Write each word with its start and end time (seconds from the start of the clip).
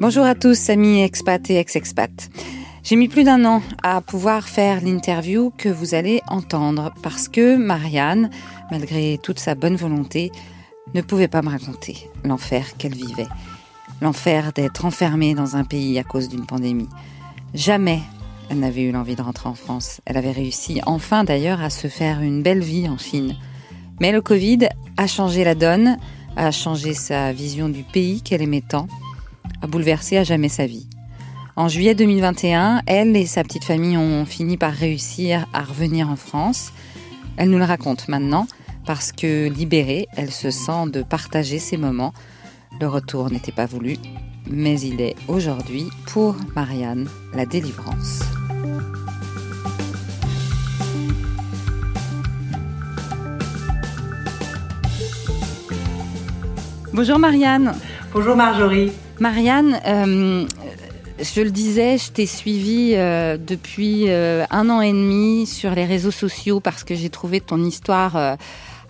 Bonjour 0.00 0.24
à 0.24 0.34
tous, 0.34 0.70
amis 0.70 1.02
expats 1.02 1.50
et 1.50 1.56
ex-expats. 1.56 2.30
J'ai 2.82 2.96
mis 2.96 3.06
plus 3.06 3.22
d'un 3.22 3.44
an 3.44 3.60
à 3.82 4.00
pouvoir 4.00 4.48
faire 4.48 4.80
l'interview 4.80 5.52
que 5.58 5.68
vous 5.68 5.94
allez 5.94 6.22
entendre 6.26 6.90
parce 7.02 7.28
que 7.28 7.56
Marianne, 7.56 8.30
malgré 8.70 9.18
toute 9.22 9.38
sa 9.38 9.54
bonne 9.54 9.76
volonté, 9.76 10.32
ne 10.94 11.02
pouvait 11.02 11.28
pas 11.28 11.42
me 11.42 11.50
raconter 11.50 12.08
l'enfer 12.24 12.78
qu'elle 12.78 12.94
vivait. 12.94 13.26
L'enfer 14.00 14.54
d'être 14.54 14.86
enfermée 14.86 15.34
dans 15.34 15.56
un 15.56 15.64
pays 15.64 15.98
à 15.98 16.02
cause 16.02 16.30
d'une 16.30 16.46
pandémie. 16.46 16.88
Jamais 17.52 18.00
elle 18.48 18.60
n'avait 18.60 18.84
eu 18.84 18.92
l'envie 18.92 19.16
de 19.16 19.22
rentrer 19.22 19.50
en 19.50 19.54
France. 19.54 20.00
Elle 20.06 20.16
avait 20.16 20.32
réussi 20.32 20.80
enfin 20.86 21.24
d'ailleurs 21.24 21.60
à 21.60 21.68
se 21.68 21.88
faire 21.88 22.22
une 22.22 22.42
belle 22.42 22.62
vie 22.62 22.88
en 22.88 22.96
Chine. 22.96 23.36
Mais 24.00 24.12
le 24.12 24.22
Covid 24.22 24.70
a 24.96 25.06
changé 25.06 25.44
la 25.44 25.54
donne, 25.54 25.98
a 26.36 26.50
changé 26.52 26.94
sa 26.94 27.34
vision 27.34 27.68
du 27.68 27.82
pays 27.82 28.22
qu'elle 28.22 28.40
aimait 28.40 28.64
tant 28.66 28.86
a 29.62 29.66
bouleversé 29.66 30.16
à 30.16 30.24
jamais 30.24 30.48
sa 30.48 30.66
vie. 30.66 30.86
En 31.56 31.68
juillet 31.68 31.94
2021, 31.94 32.82
elle 32.86 33.16
et 33.16 33.26
sa 33.26 33.42
petite 33.42 33.64
famille 33.64 33.96
ont 33.96 34.24
fini 34.24 34.56
par 34.56 34.72
réussir 34.72 35.46
à 35.52 35.62
revenir 35.62 36.08
en 36.08 36.16
France. 36.16 36.72
Elle 37.36 37.50
nous 37.50 37.58
le 37.58 37.64
raconte 37.64 38.08
maintenant 38.08 38.46
parce 38.86 39.12
que 39.12 39.48
libérée, 39.48 40.06
elle 40.16 40.30
se 40.30 40.50
sent 40.50 40.90
de 40.92 41.02
partager 41.02 41.58
ces 41.58 41.76
moments. 41.76 42.14
Le 42.80 42.86
retour 42.86 43.30
n'était 43.30 43.52
pas 43.52 43.66
voulu, 43.66 43.96
mais 44.48 44.80
il 44.80 45.00
est 45.00 45.16
aujourd'hui 45.28 45.88
pour 46.06 46.36
Marianne 46.54 47.08
la 47.34 47.46
délivrance. 47.46 48.20
Bonjour 56.92 57.18
Marianne. 57.18 57.72
Bonjour 58.12 58.34
Marjorie. 58.34 58.92
Marianne, 59.20 59.78
euh, 59.86 60.46
je 61.20 61.42
le 61.42 61.50
disais, 61.50 61.98
je 61.98 62.10
t'ai 62.10 62.24
suivie 62.24 62.94
euh, 62.94 63.36
depuis 63.36 64.06
euh, 64.08 64.46
un 64.50 64.70
an 64.70 64.80
et 64.80 64.92
demi 64.92 65.46
sur 65.46 65.72
les 65.72 65.84
réseaux 65.84 66.10
sociaux 66.10 66.60
parce 66.60 66.84
que 66.84 66.94
j'ai 66.94 67.10
trouvé 67.10 67.42
ton 67.42 67.62
histoire 67.62 68.38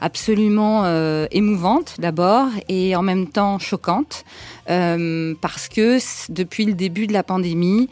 absolument 0.00 0.86
émouvante 1.30 1.96
d'abord 1.98 2.46
et 2.68 2.96
en 2.96 3.02
même 3.02 3.26
temps 3.26 3.58
choquante 3.58 4.24
parce 4.66 5.68
que 5.68 5.98
depuis 6.32 6.64
le 6.64 6.72
début 6.72 7.06
de 7.06 7.12
la 7.12 7.22
pandémie, 7.22 7.90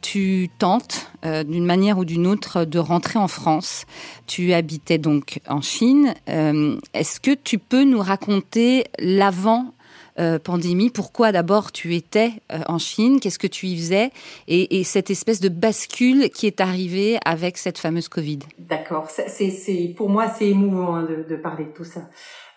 tu 0.00 0.48
tentes 0.58 1.10
d'une 1.24 1.66
manière 1.66 1.98
ou 1.98 2.06
d'une 2.06 2.26
autre 2.26 2.64
de 2.64 2.78
rentrer 2.78 3.18
en 3.18 3.28
France. 3.28 3.84
Tu 4.26 4.54
habitais 4.54 4.98
donc 4.98 5.40
en 5.46 5.60
Chine. 5.60 6.14
Est-ce 6.26 7.20
que 7.20 7.34
tu 7.34 7.58
peux 7.58 7.84
nous 7.84 8.00
raconter 8.00 8.84
l'avant 8.98 9.74
euh, 10.20 10.38
pandémie. 10.38 10.90
Pourquoi 10.90 11.32
d'abord 11.32 11.72
tu 11.72 11.94
étais 11.94 12.32
euh, 12.52 12.58
en 12.68 12.78
Chine? 12.78 13.20
Qu'est-ce 13.20 13.38
que 13.38 13.46
tu 13.46 13.66
y 13.66 13.76
faisais? 13.76 14.10
Et, 14.48 14.84
cette 14.84 15.08
espèce 15.08 15.40
de 15.40 15.48
bascule 15.48 16.28
qui 16.28 16.46
est 16.46 16.60
arrivée 16.60 17.18
avec 17.24 17.56
cette 17.56 17.78
fameuse 17.78 18.08
Covid. 18.08 18.40
D'accord. 18.58 19.08
C'est, 19.08 19.94
pour 19.96 20.10
moi, 20.10 20.28
c'est 20.28 20.48
émouvant 20.48 20.96
hein, 20.96 21.08
de, 21.26 21.36
parler 21.36 21.64
de 21.64 21.70
tout 21.70 21.84
ça. 21.84 22.02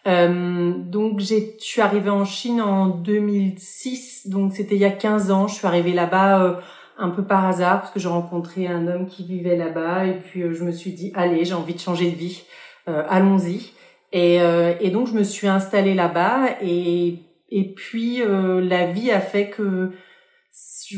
Euh, 0.07 0.73
donc, 0.77 1.21
je 1.21 1.35
suis 1.59 1.81
arrivée 1.81 2.09
en 2.09 2.25
Chine 2.25 2.59
en 2.59 2.87
2006. 2.87 4.27
Donc, 4.27 4.53
c'était 4.53 4.75
il 4.75 4.81
y 4.81 4.85
a 4.85 4.91
15 4.91 5.31
ans. 5.31 5.47
Je 5.47 5.55
suis 5.55 5.67
arrivée 5.67 5.93
là-bas 5.93 6.59
un 6.97 7.09
peu 7.11 7.23
par 7.23 7.45
hasard 7.45 7.81
parce 7.81 7.93
que 7.93 7.99
j'ai 7.99 8.09
rencontré 8.09 8.67
un 8.67 8.87
homme 8.87 9.07
qui 9.07 9.23
vivait 9.23 9.55
là-bas 9.55 10.05
et 10.05 10.13
puis 10.13 10.41
je 10.53 10.63
me 10.63 10.71
suis 10.71 10.91
dit 10.91 11.11
allez 11.15 11.43
j'ai 11.43 11.55
envie 11.55 11.73
de 11.73 11.79
changer 11.79 12.11
de 12.11 12.15
vie 12.15 12.43
allons-y 12.85 13.71
et, 14.11 14.35
et, 14.79 14.89
donc 14.91 15.07
je 15.07 15.13
me 15.13 15.23
suis 15.23 15.47
installée 15.47 15.95
là-bas 15.95 16.49
et 16.61 17.23
et 17.55 17.71
puis 17.71 18.23
euh, 18.23 18.61
la 18.61 18.87
vie 18.87 19.11
a 19.11 19.21
fait 19.21 19.51
que 19.51 19.91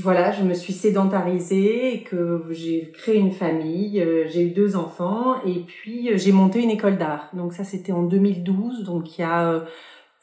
voilà, 0.02 0.32
je 0.32 0.44
me 0.44 0.54
suis 0.54 0.74
sédentarisée 0.74 1.94
et 1.94 2.04
que 2.04 2.44
j'ai 2.52 2.92
créé 2.92 3.18
une 3.18 3.32
famille, 3.32 4.02
euh, 4.02 4.26
j'ai 4.30 4.42
eu 4.48 4.50
deux 4.52 4.76
enfants 4.78 5.36
et 5.46 5.60
puis 5.60 6.10
euh, 6.10 6.18
j'ai 6.18 6.32
monté 6.32 6.64
une 6.64 6.70
école 6.70 6.98
d'art. 6.98 7.30
Donc 7.34 7.52
ça 7.52 7.66
c'était 7.66 7.92
en 7.92 8.04
2012, 8.04 8.86
donc 8.86 9.18
il 9.18 9.22
y 9.22 9.24
a 9.26 9.66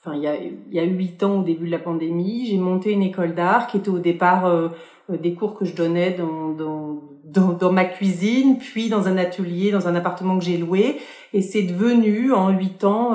enfin 0.00 0.16
il 0.16 0.22
y 0.22 0.26
a 0.26 0.36
il 0.36 0.74
y 0.74 0.80
a 0.80 0.84
huit 0.84 1.22
ans 1.22 1.40
au 1.40 1.42
début 1.42 1.66
de 1.66 1.70
la 1.70 1.78
pandémie, 1.78 2.46
j'ai 2.46 2.56
monté 2.56 2.92
une 2.92 3.02
école 3.02 3.34
d'art 3.34 3.66
qui 3.66 3.76
était 3.76 3.90
au 3.90 3.98
départ 3.98 4.70
des 5.10 5.34
cours 5.34 5.54
que 5.54 5.66
je 5.66 5.74
donnais 5.74 6.12
dans, 6.12 6.52
dans 6.52 7.02
dans, 7.24 7.72
ma 7.72 7.84
cuisine, 7.86 8.58
puis 8.58 8.90
dans 8.90 9.08
un 9.08 9.16
atelier, 9.16 9.70
dans 9.70 9.88
un 9.88 9.94
appartement 9.94 10.38
que 10.38 10.44
j'ai 10.44 10.58
loué, 10.58 10.96
et 11.32 11.40
c'est 11.40 11.62
devenu 11.62 12.30
en 12.32 12.50
huit 12.50 12.84
ans 12.84 13.14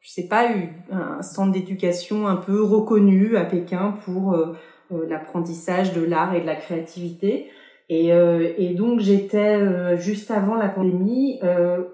je 0.00 0.10
sais 0.10 0.28
pas, 0.28 0.52
eu 0.52 0.68
un 0.90 1.22
centre 1.22 1.52
d'éducation 1.52 2.26
un 2.26 2.36
peu 2.36 2.62
reconnu 2.62 3.36
à 3.36 3.44
Pékin 3.44 3.96
pour 4.04 4.32
euh, 4.32 4.54
euh, 4.92 5.06
l'apprentissage 5.08 5.92
de 5.92 6.02
l'art 6.02 6.34
et 6.34 6.40
de 6.40 6.46
la 6.46 6.56
créativité. 6.56 7.50
Et, 7.90 8.12
euh, 8.12 8.52
et 8.58 8.74
donc 8.74 9.00
j'étais 9.00 9.96
juste 9.96 10.30
avant 10.30 10.54
la 10.54 10.68
pandémie, 10.68 11.40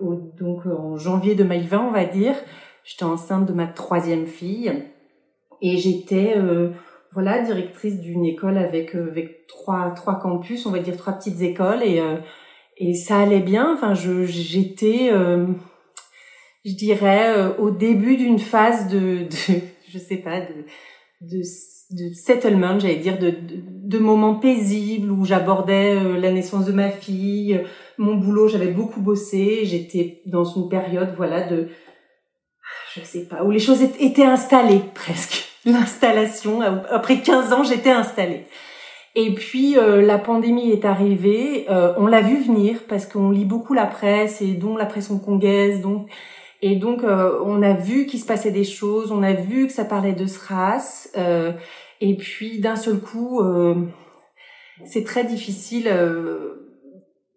au, 0.00 0.15
donc 0.15 0.66
en 0.66 0.97
janvier 0.97 1.37
2020 1.37 1.87
on 1.87 1.92
va 1.92 2.04
dire, 2.04 2.34
j'étais 2.82 3.04
enceinte 3.04 3.47
de 3.47 3.53
ma 3.53 3.69
troisième 3.69 4.26
fille 4.26 4.72
et 5.62 5.76
j'étais 5.76 6.34
voilà 7.12 7.42
directrice 7.42 8.00
d'une 8.00 8.25
école 8.25 8.59
avec 8.59 8.97
avec 8.97 9.47
trois 9.47 9.91
trois 9.91 10.19
campus, 10.19 10.66
on 10.66 10.72
va 10.72 10.81
dire 10.81 10.97
trois 10.97 11.12
petites 11.12 11.41
écoles 11.42 11.84
et 11.84 12.03
et 12.76 12.94
ça 12.94 13.21
allait 13.21 13.38
bien. 13.38 13.72
Enfin 13.72 13.94
je 13.94 14.25
j'étais 14.25 15.12
je 16.64 16.72
dirais, 16.72 17.36
euh, 17.36 17.56
au 17.58 17.70
début 17.70 18.16
d'une 18.16 18.38
phase 18.38 18.88
de, 18.88 19.25
de, 19.25 19.60
je 19.88 19.98
sais 19.98 20.16
pas, 20.16 20.41
de, 20.41 20.64
de, 21.20 21.42
de 21.91 22.14
settlement, 22.14 22.78
j'allais 22.78 22.97
dire, 22.97 23.19
de, 23.19 23.34
de, 23.38 23.98
moments 23.98 24.36
paisibles 24.36 25.10
où 25.10 25.24
j'abordais 25.24 25.94
euh, 25.94 26.19
la 26.19 26.32
naissance 26.32 26.64
de 26.64 26.72
ma 26.72 26.91
fille, 26.91 27.60
mon 27.98 28.14
boulot, 28.14 28.48
j'avais 28.48 28.70
beaucoup 28.70 29.00
bossé, 29.00 29.60
j'étais 29.64 30.22
dans 30.26 30.44
une 30.44 30.69
période, 30.69 31.14
voilà, 31.16 31.47
de, 31.47 31.69
je 32.94 33.00
sais 33.03 33.26
pas, 33.26 33.44
où 33.44 33.50
les 33.50 33.58
choses 33.58 33.82
étaient 33.82 34.24
installées 34.24 34.80
presque. 34.94 35.50
L'installation, 35.66 36.60
après 36.91 37.20
15 37.20 37.54
ans, 37.54 37.64
j'étais 37.64 37.91
installée. 37.91 38.44
Et 39.14 39.32
puis 39.32 39.78
euh, 39.78 40.03
la 40.03 40.19
pandémie 40.19 40.70
est 40.72 40.84
arrivée, 40.84 41.66
on 41.69 42.06
l'a 42.06 42.20
vu 42.20 42.42
venir 42.42 42.80
parce 42.86 43.06
qu'on 43.06 43.30
lit 43.30 43.47
beaucoup 43.47 43.72
la 43.72 43.86
presse 43.86 44.42
et 44.42 44.54
dont 44.54 44.76
la 44.76 44.84
presse 44.84 45.10
hongkongaise, 45.10 45.80
donc 45.80 46.10
et 46.66 46.76
donc, 46.76 47.04
euh, 47.04 47.41
on 47.44 47.60
a 47.60 47.75
vu 47.75 48.06
qu'il 48.06 48.19
se 48.19 48.25
passait 48.25 48.50
des 48.50 48.64
choses, 48.64 49.12
on 49.12 49.22
a 49.22 49.34
vu 49.34 49.66
que 49.66 49.72
ça 49.75 49.84
parlait 49.84 50.14
de 50.14 50.25
SRAS, 50.25 51.10
euh, 51.14 51.52
et 52.00 52.16
puis 52.16 52.58
d'un 52.58 52.75
seul 52.75 53.00
coup, 53.00 53.42
euh, 53.42 53.75
c'est 54.86 55.04
très 55.04 55.24
difficile. 55.24 55.88
Euh, 55.88 56.70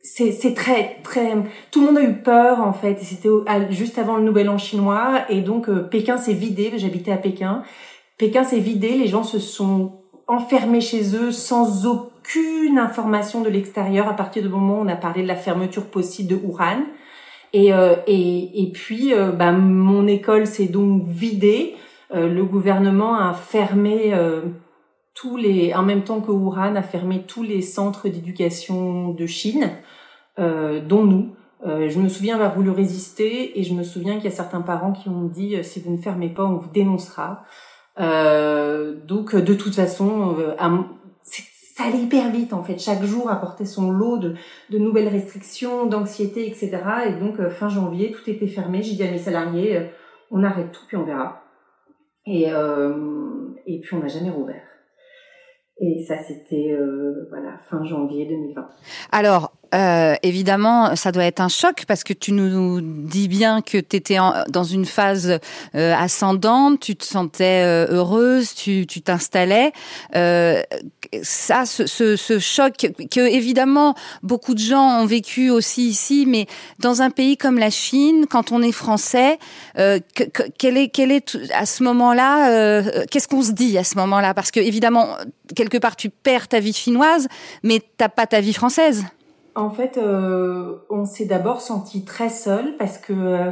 c'est 0.01 0.53
très 0.55 1.01
très 1.03 1.33
tout 1.69 1.81
le 1.81 1.87
monde 1.87 1.97
a 1.97 2.03
eu 2.03 2.13
peur 2.13 2.61
en 2.61 2.71
fait 2.71 2.97
c'était 3.01 3.27
juste 3.71 3.97
avant 3.97 4.15
le 4.15 4.23
nouvel 4.23 4.47
an 4.47 4.57
chinois 4.57 5.23
et 5.27 5.41
donc 5.41 5.69
Pékin 5.89 6.15
s'est 6.15 6.31
vidé 6.31 6.71
j'habitais 6.77 7.11
à 7.11 7.17
Pékin 7.17 7.63
Pékin 8.17 8.45
s'est 8.45 8.59
vidé 8.59 8.91
les 8.91 9.07
gens 9.07 9.23
se 9.23 9.37
sont 9.37 10.03
enfermés 10.27 10.79
chez 10.79 11.13
eux 11.17 11.33
sans 11.33 11.85
aucune 11.87 12.79
information 12.79 13.41
de 13.41 13.49
l'extérieur 13.49 14.07
à 14.07 14.13
partir 14.13 14.43
du 14.43 14.47
moment 14.47 14.79
où 14.79 14.83
on 14.83 14.87
a 14.87 14.95
parlé 14.95 15.23
de 15.23 15.27
la 15.27 15.35
fermeture 15.35 15.87
possible 15.87 16.29
de 16.29 16.35
Wuhan 16.35 16.85
et, 17.53 17.73
euh, 17.73 17.95
et, 18.07 18.63
et 18.63 18.71
puis, 18.71 19.13
euh, 19.13 19.31
bah, 19.31 19.51
mon 19.51 20.07
école 20.07 20.47
s'est 20.47 20.67
donc 20.67 21.07
vidée. 21.07 21.75
Euh, 22.13 22.27
le 22.27 22.43
gouvernement 22.43 23.15
a 23.15 23.33
fermé 23.33 24.13
tous 25.13 25.37
les, 25.37 25.73
en 25.73 25.83
même 25.83 26.03
temps 26.03 26.21
que 26.21 26.31
Wuhan 26.31 26.75
a 26.75 26.83
fermé 26.83 27.23
tous 27.27 27.43
les 27.43 27.61
centres 27.61 28.07
d'éducation 28.07 29.09
de 29.09 29.25
Chine, 29.25 29.71
dont 30.37 31.03
nous. 31.03 31.33
je 31.65 31.99
me 31.99 32.07
souviens 32.07 32.35
avoir 32.35 32.53
voulu 32.53 32.69
résister 32.69 33.59
et 33.59 33.63
je 33.63 33.73
me 33.73 33.81
souviens 33.81 34.15
qu'il 34.15 34.25
y 34.25 34.27
a 34.27 34.35
certains 34.35 34.61
parents 34.61 34.91
qui 34.91 35.09
ont 35.09 35.23
dit 35.23 35.55
si 35.63 35.79
vous 35.79 35.91
ne 35.91 35.97
fermez 35.97 36.29
pas, 36.29 36.45
on 36.45 36.57
vous 36.57 36.69
dénoncera. 36.71 37.45
donc 37.97 39.35
de 39.35 39.53
toute 39.55 39.73
façon, 39.73 40.35
ça 41.77 41.83
allait 41.83 41.99
hyper 41.99 42.31
vite 42.31 42.53
en 42.53 42.63
fait. 42.63 42.79
Chaque 42.79 43.03
jour 43.03 43.29
apportait 43.29 43.65
son 43.65 43.91
lot 43.91 44.17
de, 44.17 44.33
nouvelles 44.71 45.09
restrictions, 45.09 45.85
d'anxiété, 45.85 46.47
etc. 46.47 46.79
Et 47.07 47.19
donc 47.19 47.39
euh, 47.39 47.51
fin 47.51 47.69
janvier, 47.69 48.11
tout 48.11 48.27
était 48.27 48.47
fermé. 48.47 48.81
J'ai 48.81 48.95
dit 48.95 49.03
à 49.03 49.11
mes 49.11 49.19
salariés, 49.19 49.77
euh, 49.77 49.83
on 50.31 50.43
arrête 50.43 50.71
tout 50.71 50.81
puis 50.87 50.97
on 50.97 51.03
verra. 51.03 51.43
Et, 52.25 52.51
euh, 52.51 53.49
et 53.67 53.79
puis 53.79 53.95
on 53.95 53.99
n'a 53.99 54.07
jamais 54.07 54.31
rouvert. 54.31 54.63
Et 55.79 56.03
ça, 56.07 56.17
c'était 56.17 56.75
voilà 57.29 57.59
fin 57.69 57.83
janvier 57.83 58.25
2020. 58.25 58.67
Alors, 59.11 59.53
Euh, 59.73 60.15
évidemment, 60.23 60.95
ça 60.95 61.11
doit 61.11 61.25
être 61.25 61.39
un 61.39 61.49
choc 61.49 61.83
parce 61.87 62.03
que 62.03 62.13
tu 62.13 62.31
nous 62.31 62.81
dis 62.81 63.27
bien 63.27 63.61
que 63.61 63.77
tu 63.77 63.95
étais 63.95 64.17
dans 64.49 64.63
une 64.63 64.85
phase 64.85 65.39
euh, 65.75 65.93
ascendante, 65.95 66.79
tu 66.79 66.95
te 66.95 67.03
sentais 67.03 67.63
euh, 67.65 67.87
heureuse, 67.89 68.53
tu 68.53 68.85
t'installais. 68.85 69.71
ça, 70.13 71.65
ce, 71.65 71.85
ce, 71.85 72.39
choc 72.39 72.73
que 73.11 73.19
évidemment 73.19 73.95
beaucoup 74.23 74.53
de 74.53 74.59
gens 74.59 75.01
ont 75.01 75.05
vécu 75.05 75.49
aussi 75.49 75.87
ici, 75.87 76.25
mais 76.27 76.47
dans 76.79 77.01
un 77.01 77.09
pays 77.09 77.37
comme 77.37 77.57
la 77.57 77.69
Chine, 77.69 78.25
quand 78.29 78.51
on 78.51 78.61
est 78.61 78.71
français, 78.71 79.39
quel 79.75 80.77
est 80.77 80.89
quel 80.89 81.11
est 81.11 81.37
à 81.53 81.65
ce 81.65 81.83
moment-là, 81.83 83.05
qu'est-ce 83.07 83.27
qu'on 83.27 83.43
se 83.43 83.51
dit 83.51 83.77
à 83.77 83.83
ce 83.83 83.95
moment-là? 83.95 84.33
Parce 84.33 84.51
que 84.51 84.59
évidemment, 84.59 85.17
quelque 85.55 85.77
part, 85.77 85.95
tu 85.95 86.09
perds 86.09 86.47
ta 86.47 86.59
vie 86.59 86.73
chinoise, 86.73 87.27
mais 87.63 87.81
t'as 87.97 88.09
pas 88.09 88.27
ta 88.27 88.41
vie 88.41 88.53
française. 88.53 89.05
En 89.57 89.71
fait, 89.71 89.97
euh, 89.97 90.75
on 90.91 91.05
s'est 91.05 91.25
d'abord 91.25 91.61
senti 91.61 92.05
très 92.05 92.29
seul 92.29 92.77
parce 92.77 92.99
que 92.99 93.11
euh, 93.11 93.51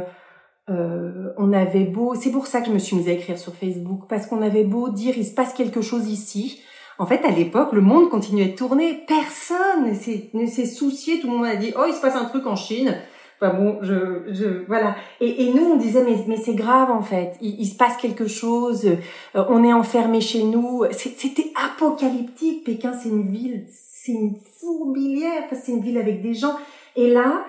euh, 0.70 1.32
on 1.36 1.52
avait 1.52 1.82
beau. 1.82 2.14
C'est 2.14 2.30
pour 2.30 2.46
ça 2.46 2.60
que 2.60 2.68
je 2.68 2.72
me 2.72 2.78
suis 2.78 2.94
mise 2.94 3.08
à 3.08 3.12
écrire 3.12 3.36
sur 3.36 3.52
Facebook 3.56 4.02
parce 4.08 4.28
qu'on 4.28 4.40
avait 4.40 4.62
beau 4.62 4.88
dire 4.88 5.14
il 5.18 5.26
se 5.26 5.34
passe 5.34 5.52
quelque 5.52 5.80
chose 5.80 6.08
ici. 6.08 6.60
En 7.00 7.06
fait, 7.06 7.24
à 7.24 7.32
l'époque, 7.32 7.72
le 7.72 7.80
monde 7.80 8.08
continuait 8.08 8.50
de 8.50 8.56
tourner. 8.56 9.04
Personne 9.08 9.90
ne 10.32 10.46
s'est 10.46 10.66
soucié. 10.66 11.18
Tout 11.18 11.26
le 11.26 11.38
monde 11.38 11.46
a 11.46 11.56
dit 11.56 11.74
oh 11.76 11.86
il 11.88 11.92
se 11.92 12.00
passe 12.00 12.14
un 12.14 12.26
truc 12.26 12.46
en 12.46 12.54
Chine. 12.54 12.94
Enfin 13.40 13.54
bon, 13.54 13.78
je, 13.82 14.24
je 14.28 14.64
voilà. 14.66 14.96
Et, 15.20 15.44
et 15.44 15.52
nous, 15.52 15.64
on 15.72 15.76
disait 15.76 16.04
mais, 16.04 16.16
mais 16.26 16.36
c'est 16.36 16.54
grave 16.54 16.90
en 16.90 17.02
fait. 17.02 17.36
Il, 17.40 17.60
il, 17.60 17.66
se 17.66 17.76
passe 17.76 17.96
quelque 17.96 18.26
chose. 18.26 18.88
on 19.34 19.62
est 19.64 19.72
enfermé 19.72 20.20
chez 20.20 20.42
nous. 20.42 20.84
C'était 20.92 21.52
apocalyptique. 21.54 22.64
Pékin, 22.64 22.92
c'est 22.92 23.08
une 23.08 23.30
ville 23.30 23.66
c'est 24.06 24.12
une 24.12 24.36
fourmilière, 24.60 25.44
c'est 25.52 25.72
une 25.72 25.80
ville 25.80 25.98
avec 25.98 26.22
des 26.22 26.34
gens. 26.34 26.56
Et 26.94 27.10
là, 27.10 27.44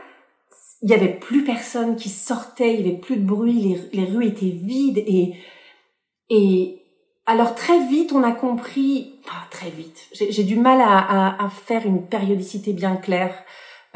il 0.81 0.89
y 0.89 0.93
avait 0.93 1.13
plus 1.13 1.43
personne 1.43 1.95
qui 1.95 2.09
sortait, 2.09 2.73
il 2.73 2.85
y 2.85 2.89
avait 2.89 2.97
plus 2.97 3.17
de 3.17 3.25
bruit, 3.25 3.77
les, 3.93 4.05
rues 4.05 4.25
étaient 4.25 4.45
vides 4.45 4.99
et 4.99 5.35
et 6.29 6.83
alors 7.25 7.55
très 7.55 7.87
vite 7.87 8.11
on 8.13 8.23
a 8.23 8.31
compris, 8.31 9.15
très 9.49 9.69
vite, 9.69 10.07
j'ai 10.11 10.43
du 10.43 10.57
mal 10.57 10.81
à, 10.81 11.43
à, 11.43 11.49
faire 11.49 11.85
une 11.85 12.05
périodicité 12.05 12.73
bien 12.73 12.95
claire 12.95 13.33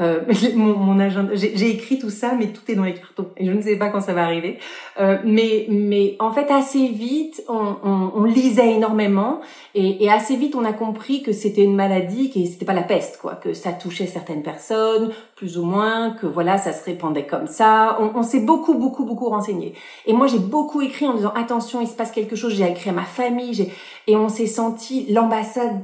euh, 0.02 0.22
mon, 0.56 0.76
mon 0.76 1.00
agenda, 1.00 1.34
j'ai 1.36 1.70
écrit 1.70 2.00
tout 2.00 2.10
ça, 2.10 2.34
mais 2.38 2.48
tout 2.48 2.70
est 2.70 2.76
dans 2.76 2.84
les 2.84 2.94
cartons 2.94 3.28
et 3.38 3.46
je 3.46 3.52
ne 3.52 3.62
sais 3.62 3.78
pas 3.78 3.90
quand 3.90 4.02
ça 4.02 4.14
va 4.14 4.24
arriver. 4.24 4.58
Euh, 5.00 5.18
mais, 5.24 5.68
mais 5.70 6.16
en 6.20 6.32
fait, 6.32 6.52
assez 6.52 6.88
vite, 6.88 7.44
on, 7.48 7.76
on, 7.84 8.12
on 8.16 8.24
lisait 8.24 8.74
énormément 8.74 9.40
et, 9.76 10.04
et, 10.04 10.10
assez 10.10 10.36
vite, 10.36 10.56
on 10.56 10.66
a 10.66 10.74
compris 10.74 11.22
que 11.24 11.32
c'était 11.32 11.64
une 11.64 11.76
maladie, 11.76 12.30
que 12.30 12.44
c'était 12.46 12.66
pas 12.66 12.74
la 12.74 12.84
peste, 12.84 13.20
quoi, 13.22 13.36
que 13.36 13.54
ça 13.54 13.72
touchait 13.72 14.08
certaines 14.08 14.44
personnes, 14.44 15.12
plus 15.36 15.58
ou 15.58 15.64
moins, 15.64 16.12
que 16.12 16.28
voilà, 16.28 16.58
ça 16.58 16.74
se 16.74 16.84
répandait 16.84 17.26
comme 17.26 17.48
ça. 17.48 17.98
On, 18.02 18.20
on 18.20 18.24
s'est 18.24 18.42
beaucoup, 18.42 18.74
beaucoup, 18.74 19.06
beaucoup 19.06 19.30
renseigné. 19.30 19.74
Et 20.06 20.14
moi, 20.14 20.28
j'ai 20.28 20.40
beaucoup 20.40 20.82
écrit 20.82 21.08
en 21.08 21.14
disant 21.14 21.34
attention, 21.36 21.80
il 21.82 21.88
se 21.88 21.96
passe 21.96 22.12
quelque 22.12 22.36
chose. 22.36 22.54
J'ai 22.54 22.70
écrit 22.70 22.90
à 22.90 22.94
ma 22.94 23.04
famille, 23.04 23.72
et 24.08 24.16
on 24.16 24.30
s'est 24.30 24.48
senti 24.48 25.06
l'ambassade 25.12 25.82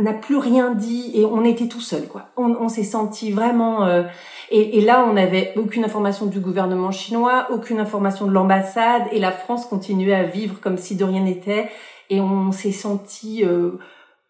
n'a 0.00 0.12
plus 0.12 0.36
rien 0.36 0.72
dit 0.72 1.12
et 1.14 1.24
on 1.24 1.44
était 1.44 1.68
tout 1.68 1.80
seul 1.80 2.06
quoi. 2.08 2.30
On, 2.36 2.56
on 2.60 2.68
s'est 2.68 2.84
senti 2.84 3.30
vraiment 3.30 3.84
euh, 3.84 4.02
et, 4.50 4.78
et, 4.78 4.80
là 4.80 5.06
on 5.08 5.12
n'avait 5.12 5.52
aucune 5.56 5.84
information 5.84 6.26
du 6.26 6.40
gouvernement 6.40 6.90
chinois, 6.90 7.46
aucune 7.50 7.78
information 7.78 8.26
de 8.26 8.32
l'ambassade 8.32 9.04
et 9.12 9.18
la 9.18 9.32
France 9.32 9.66
continuait 9.66 10.14
à 10.14 10.24
vivre 10.24 10.60
comme 10.60 10.76
si 10.76 10.96
de 10.96 11.04
rien 11.04 11.22
n'était 11.22 11.70
et 12.10 12.20
on 12.20 12.52
s'est 12.52 12.72
senti 12.72 13.44
euh, 13.44 13.78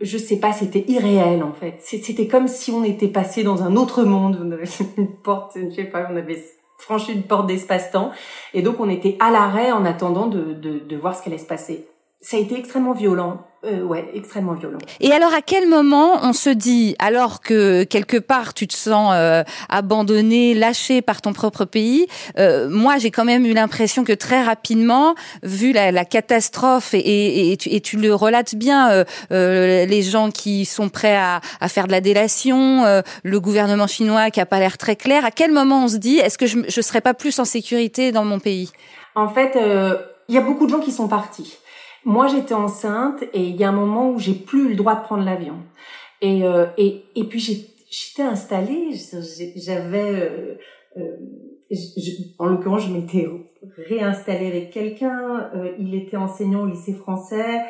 je 0.01 0.19
sais 0.19 0.39
pas, 0.39 0.53
c'était 0.53 0.85
irréel 0.89 1.43
en 1.43 1.53
fait. 1.53 1.77
C'était 1.81 2.27
comme 2.27 2.49
si 2.49 2.71
on 2.71 2.85
était 2.85 3.09
passé 3.09 3.43
dans 3.43 3.63
un 3.63 3.77
autre 3.77 4.05
monde, 4.05 4.41
on 4.45 4.51
avait 4.51 4.65
une 4.97 5.17
porte, 5.23 5.57
je 5.57 5.75
sais 5.75 5.85
pas, 5.85 6.07
on 6.11 6.17
avait 6.17 6.43
franchi 6.79 7.13
une 7.13 7.23
porte 7.23 7.47
d'espace-temps 7.47 8.11
et 8.53 8.63
donc 8.63 8.81
on 8.81 8.91
était 8.91 9.17
à 9.21 9.31
l'arrêt 9.31 9.73
en 9.73 9.85
attendant 9.85 10.27
de, 10.27 10.53
de, 10.53 10.81
de 10.81 10.97
voir 10.97 11.17
ce 11.17 11.23
qui 11.23 11.29
allait 11.29 11.39
se 11.39 11.47
passer. 11.47 11.89
Ça 12.21 12.37
a 12.37 12.41
été 12.41 12.59
extrêmement 12.59 12.93
violent 12.93 13.47
euh, 13.65 13.83
ouais, 13.83 14.11
extrêmement 14.15 14.55
violent. 14.55 14.79
Et 15.01 15.13
alors, 15.13 15.33
à 15.33 15.43
quel 15.43 15.69
moment 15.69 16.19
on 16.23 16.33
se 16.33 16.51
dit, 16.51 16.95
alors 16.99 17.41
que 17.41 17.85
quelque 17.85 18.17
part 18.17 18.55
tu 18.55 18.67
te 18.67 18.75
sens 18.75 19.13
euh, 19.15 19.43
abandonné, 19.69 20.55
lâché 20.55 21.03
par 21.03 21.21
ton 21.21 21.33
propre 21.33 21.65
pays, 21.65 22.07
euh, 22.39 22.69
moi 22.69 22.99
j'ai 22.99 23.11
quand 23.11 23.25
même 23.25 23.47
eu 23.47 23.53
l'impression 23.53 24.05
que 24.05 24.13
très 24.13 24.43
rapidement, 24.43 25.15
vu 25.43 25.73
la, 25.73 25.93
la 25.93 26.05
catastrophe 26.05 26.95
et, 26.95 26.99
et, 26.99 27.53
et, 27.53 27.57
tu, 27.57 27.69
et, 27.71 27.81
tu, 27.81 27.97
le 27.97 28.15
relates 28.15 28.55
bien, 28.55 28.91
euh, 28.91 29.05
euh, 29.33 29.87
les 29.87 30.03
gens 30.03 30.31
qui 30.31 30.65
sont 30.65 30.89
prêts 30.89 31.17
à, 31.17 31.41
à 31.61 31.69
faire 31.69 31.87
de 31.87 31.93
la 31.93 32.01
délation, 32.01 32.85
le 33.23 33.41
gouvernement 33.41 33.87
chinois 33.87 34.31
qui 34.31 34.41
a 34.41 34.47
pas 34.47 34.59
l'air 34.59 34.79
très 34.79 34.97
clair, 34.97 35.25
à 35.25 35.31
quel 35.31 35.53
moment 35.53 35.85
on 35.85 35.89
se 35.89 35.97
dit, 35.97 36.19
est-ce 36.19 36.39
que 36.39 36.47
je, 36.47 36.59
je 36.69 36.81
serais 36.81 37.01
pas 37.01 37.15
plus 37.15 37.39
en 37.39 37.45
sécurité 37.45 38.13
dans 38.13 38.25
mon 38.25 38.39
pays? 38.39 38.71
En 39.15 39.29
fait, 39.29 39.57
il 40.29 40.35
y 40.35 40.39
a 40.39 40.41
beaucoup 40.41 40.67
de 40.67 40.71
gens 40.71 40.81
qui 40.81 40.93
sont 40.93 41.09
partis. 41.09 41.57
Moi, 42.05 42.27
j'étais 42.27 42.55
enceinte 42.55 43.23
et 43.33 43.43
il 43.43 43.57
y 43.57 43.65
a 43.65 43.69
un 43.69 43.73
moment 43.73 44.11
où 44.11 44.19
j'ai 44.19 44.35
plus 44.35 44.69
le 44.69 44.75
droit 44.75 44.95
de 44.95 45.03
prendre 45.03 45.25
l'avion. 45.25 45.57
Et, 46.21 46.45
euh, 46.45 46.67
et, 46.77 47.05
et 47.17 47.25
puis 47.25 47.41
j'étais 47.41 48.23
installée, 48.23 48.91
j'avais... 49.57 50.13
Euh, 50.13 50.55
euh 50.97 51.17
en 52.39 52.47
l'occurrence, 52.47 52.83
je 52.83 52.93
m'étais 52.93 53.29
réinstallée 53.89 54.47
avec 54.47 54.71
quelqu'un. 54.71 55.51
Euh, 55.55 55.73
il 55.79 55.95
était 55.95 56.17
enseignant 56.17 56.63
au 56.63 56.67
lycée 56.67 56.95
français. 56.95 57.63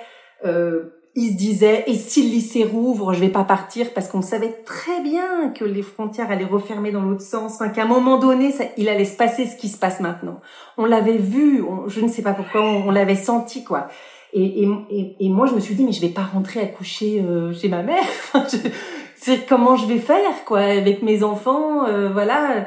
Euh, 0.44 1.00
il 1.14 1.32
se 1.32 1.36
disait 1.36 1.84
et 1.86 1.94
si 1.94 2.24
le 2.24 2.30
lycée 2.30 2.64
rouvre, 2.64 3.14
je 3.14 3.20
vais 3.20 3.28
pas 3.28 3.44
partir 3.44 3.94
parce 3.94 4.08
qu'on 4.08 4.20
savait 4.20 4.62
très 4.64 5.00
bien 5.00 5.50
que 5.50 5.64
les 5.64 5.82
frontières 5.82 6.30
allaient 6.30 6.44
refermer 6.44 6.90
dans 6.90 7.02
l'autre 7.02 7.22
sens, 7.22 7.54
enfin 7.54 7.68
qu'à 7.68 7.84
un 7.84 7.86
moment 7.86 8.18
donné, 8.18 8.50
ça, 8.50 8.64
il 8.76 8.88
allait 8.88 9.04
se 9.04 9.16
passer 9.16 9.46
ce 9.46 9.56
qui 9.56 9.68
se 9.68 9.78
passe 9.78 10.00
maintenant. 10.00 10.40
On 10.76 10.86
l'avait 10.86 11.16
vu, 11.16 11.64
je 11.86 12.00
ne 12.00 12.08
sais 12.08 12.22
pas 12.22 12.34
pourquoi, 12.34 12.62
on, 12.62 12.88
on 12.88 12.90
l'avait 12.90 13.14
senti 13.14 13.62
quoi. 13.62 13.86
Et, 14.36 14.64
et, 14.90 15.16
et, 15.20 15.28
moi, 15.28 15.46
je 15.46 15.54
me 15.54 15.60
suis 15.60 15.76
dit, 15.76 15.84
mais 15.84 15.92
je 15.92 16.00
vais 16.00 16.08
pas 16.08 16.24
rentrer 16.24 16.60
à 16.60 16.66
coucher 16.66 17.22
euh, 17.22 17.52
chez 17.52 17.68
ma 17.68 17.84
mère. 17.84 18.04
c'est 19.16 19.46
comment 19.46 19.76
je 19.76 19.86
vais 19.86 20.00
faire, 20.00 20.44
quoi, 20.44 20.58
avec 20.58 21.02
mes 21.02 21.22
enfants, 21.22 21.86
euh, 21.86 22.10
voilà. 22.12 22.66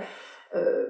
Euh, 0.55 0.85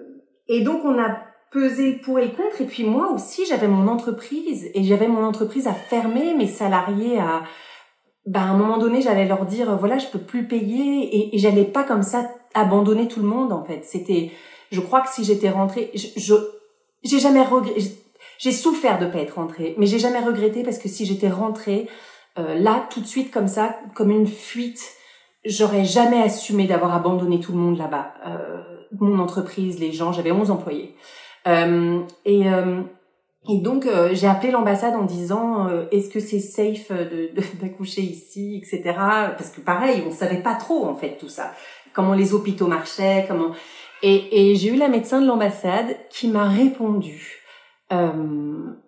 et 0.48 0.62
donc, 0.62 0.86
on 0.86 1.00
a 1.00 1.18
pesé 1.52 1.94
pour 1.94 2.20
et 2.20 2.30
contre. 2.32 2.62
Et 2.62 2.66
puis 2.66 2.84
moi 2.84 3.12
aussi, 3.12 3.44
j'avais 3.48 3.68
mon 3.68 3.88
entreprise 3.88 4.70
et 4.76 4.84
j'avais 4.84 5.08
mon 5.08 5.24
entreprise 5.24 5.68
à 5.68 5.74
fermer, 5.74 6.36
mes 6.36 6.48
salariés 6.48 7.20
à. 7.20 7.42
Ben, 8.28 8.42
à 8.42 8.44
un 8.44 8.58
moment 8.58 8.78
donné, 8.78 9.02
j'allais 9.02 9.26
leur 9.26 9.46
dire, 9.46 9.78
voilà, 9.78 9.98
je 9.98 10.08
peux 10.08 10.20
plus 10.20 10.48
payer 10.48 11.16
et, 11.16 11.36
et 11.36 11.40
j'allais 11.40 11.64
pas 11.64 11.84
comme 11.84 12.04
ça 12.04 12.30
abandonner 12.54 13.08
tout 13.08 13.22
le 13.22 13.28
monde, 13.28 13.52
en 13.52 13.64
fait. 13.64 13.84
C'était, 13.84 14.32
je 14.70 14.82
crois 14.82 15.02
que 15.02 15.10
si 15.10 15.24
j'étais 15.24 15.50
rentrée, 15.50 15.92
je 15.96 16.36
j'ai 17.04 17.20
jamais 17.20 17.42
regretté 17.42 17.82
j'ai 18.38 18.52
souffert 18.52 19.00
de 19.00 19.06
pas 19.06 19.20
être 19.20 19.36
rentrée, 19.36 19.76
mais 19.78 19.86
j'ai 19.86 20.00
jamais 20.00 20.20
regretté 20.20 20.64
parce 20.64 20.78
que 20.78 20.88
si 20.88 21.06
j'étais 21.06 21.30
rentrée 21.30 21.88
euh, 22.38 22.56
là 22.56 22.88
tout 22.92 23.02
de 23.02 23.08
suite 23.08 23.32
comme 23.32 23.48
ça, 23.48 23.78
comme 23.96 24.12
une 24.12 24.28
fuite, 24.28 24.82
j'aurais 25.46 25.86
jamais 25.86 26.22
assumé 26.22 26.68
d'avoir 26.68 26.94
abandonné 26.94 27.40
tout 27.40 27.52
le 27.52 27.58
monde 27.58 27.78
là-bas, 27.78 28.14
euh, 28.28 28.62
mon 29.00 29.20
entreprise, 29.20 29.80
les 29.80 29.92
gens. 29.92 30.12
J'avais 30.12 30.32
11 30.32 30.52
employés 30.52 30.96
euh, 31.48 32.02
et 32.26 32.50
euh, 32.50 32.82
et 33.50 33.60
donc 33.60 33.86
euh, 33.86 34.10
j'ai 34.14 34.28
appelé 34.28 34.52
l'ambassade 34.52 34.96
en 34.96 35.04
disant 35.04 35.70
est-ce 35.92 36.10
que 36.10 36.20
c'est 36.20 36.40
safe 36.40 36.92
de, 36.92 37.32
d'accoucher 37.62 38.02
ici, 38.02 38.62
etc. 38.62 38.94
Parce 39.38 39.50
que 39.50 39.62
pareil, 39.62 40.04
on 40.06 40.12
savait 40.12 40.42
pas 40.42 40.56
trop 40.56 40.86
en 40.86 40.96
fait 40.96 41.18
tout 41.18 41.30
ça, 41.30 41.54
comment 41.94 42.14
les 42.14 42.34
hôpitaux 42.34 42.68
marchaient, 42.68 43.26
comment. 43.28 43.52
Et, 44.04 44.52
et 44.52 44.56
j'ai 44.56 44.70
eu 44.70 44.76
la 44.76 44.90
médecin 44.90 45.22
de 45.22 45.26
l'ambassade 45.26 45.96
qui 46.10 46.28
m'a 46.28 46.48
répondu 46.48 47.47
euh, 47.92 48.12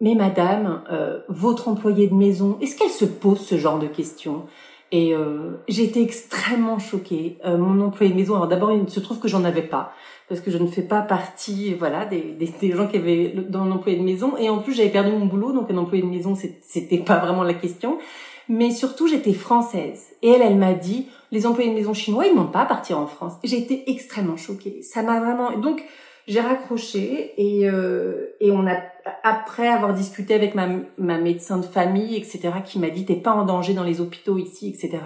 mais 0.01 0.15
madame, 0.15 0.83
euh, 0.91 1.19
votre 1.29 1.67
employée 1.67 2.07
de 2.07 2.15
maison, 2.15 2.57
est-ce 2.61 2.77
qu'elle 2.77 2.89
se 2.89 3.05
pose 3.05 3.39
ce 3.39 3.57
genre 3.57 3.79
de 3.79 3.87
questions? 3.87 4.43
Et 4.91 5.13
euh, 5.13 5.61
j'ai 5.67 5.83
été 5.83 6.01
extrêmement 6.01 6.79
choquée. 6.79 7.37
Euh, 7.45 7.57
mon 7.57 7.79
employé 7.85 8.11
de 8.11 8.17
maison, 8.17 8.35
alors 8.35 8.47
d'abord, 8.47 8.71
il 8.71 8.89
se 8.89 8.99
trouve 8.99 9.19
que 9.19 9.27
j'en 9.27 9.43
avais 9.43 9.61
pas, 9.61 9.93
parce 10.27 10.41
que 10.41 10.49
je 10.49 10.57
ne 10.57 10.65
fais 10.67 10.81
pas 10.81 11.01
partie, 11.01 11.75
voilà, 11.75 12.05
des, 12.05 12.35
des, 12.37 12.71
gens 12.71 12.87
qui 12.87 12.97
avaient 12.97 13.33
dans 13.49 13.65
l'employé 13.65 13.97
de 13.99 14.03
maison. 14.03 14.35
Et 14.37 14.49
en 14.49 14.59
plus, 14.59 14.73
j'avais 14.73 14.89
perdu 14.89 15.11
mon 15.11 15.27
boulot, 15.27 15.53
donc 15.53 15.69
un 15.69 15.77
employé 15.77 16.03
de 16.03 16.09
maison, 16.09 16.35
c'était 16.61 16.97
pas 16.97 17.19
vraiment 17.19 17.43
la 17.43 17.53
question. 17.53 17.99
Mais 18.47 18.71
surtout, 18.71 19.07
j'étais 19.07 19.33
française. 19.33 20.07
Et 20.23 20.29
elle, 20.29 20.41
elle 20.41 20.57
m'a 20.57 20.73
dit, 20.73 21.07
les 21.31 21.45
employés 21.45 21.69
de 21.69 21.75
maison 21.75 21.93
chinois, 21.93 22.25
ils 22.25 22.35
n'ont 22.35 22.47
pas 22.47 22.61
à 22.61 22.65
partir 22.65 22.97
en 22.97 23.05
France. 23.05 23.33
J'ai 23.43 23.59
été 23.59 23.91
extrêmement 23.91 24.37
choquée. 24.37 24.81
Ça 24.81 25.03
m'a 25.03 25.19
vraiment... 25.19 25.55
Donc, 25.59 25.83
j'ai 26.29 26.39
raccroché 26.39 27.33
et, 27.37 27.67
euh, 27.69 28.35
et 28.39 28.51
on 28.51 28.65
a 28.67 28.77
après 29.23 29.67
avoir 29.67 29.93
discuté 29.93 30.35
avec 30.35 30.55
ma, 30.55 30.67
ma 30.97 31.17
médecin 31.17 31.57
de 31.57 31.65
famille 31.65 32.15
etc 32.15 32.51
qui 32.63 32.79
m'a 32.79 32.89
dit 32.89 33.05
t'es 33.05 33.15
pas 33.15 33.33
en 33.33 33.43
danger 33.43 33.73
dans 33.73 33.83
les 33.83 33.99
hôpitaux 33.99 34.37
ici 34.37 34.69
etc 34.69 34.99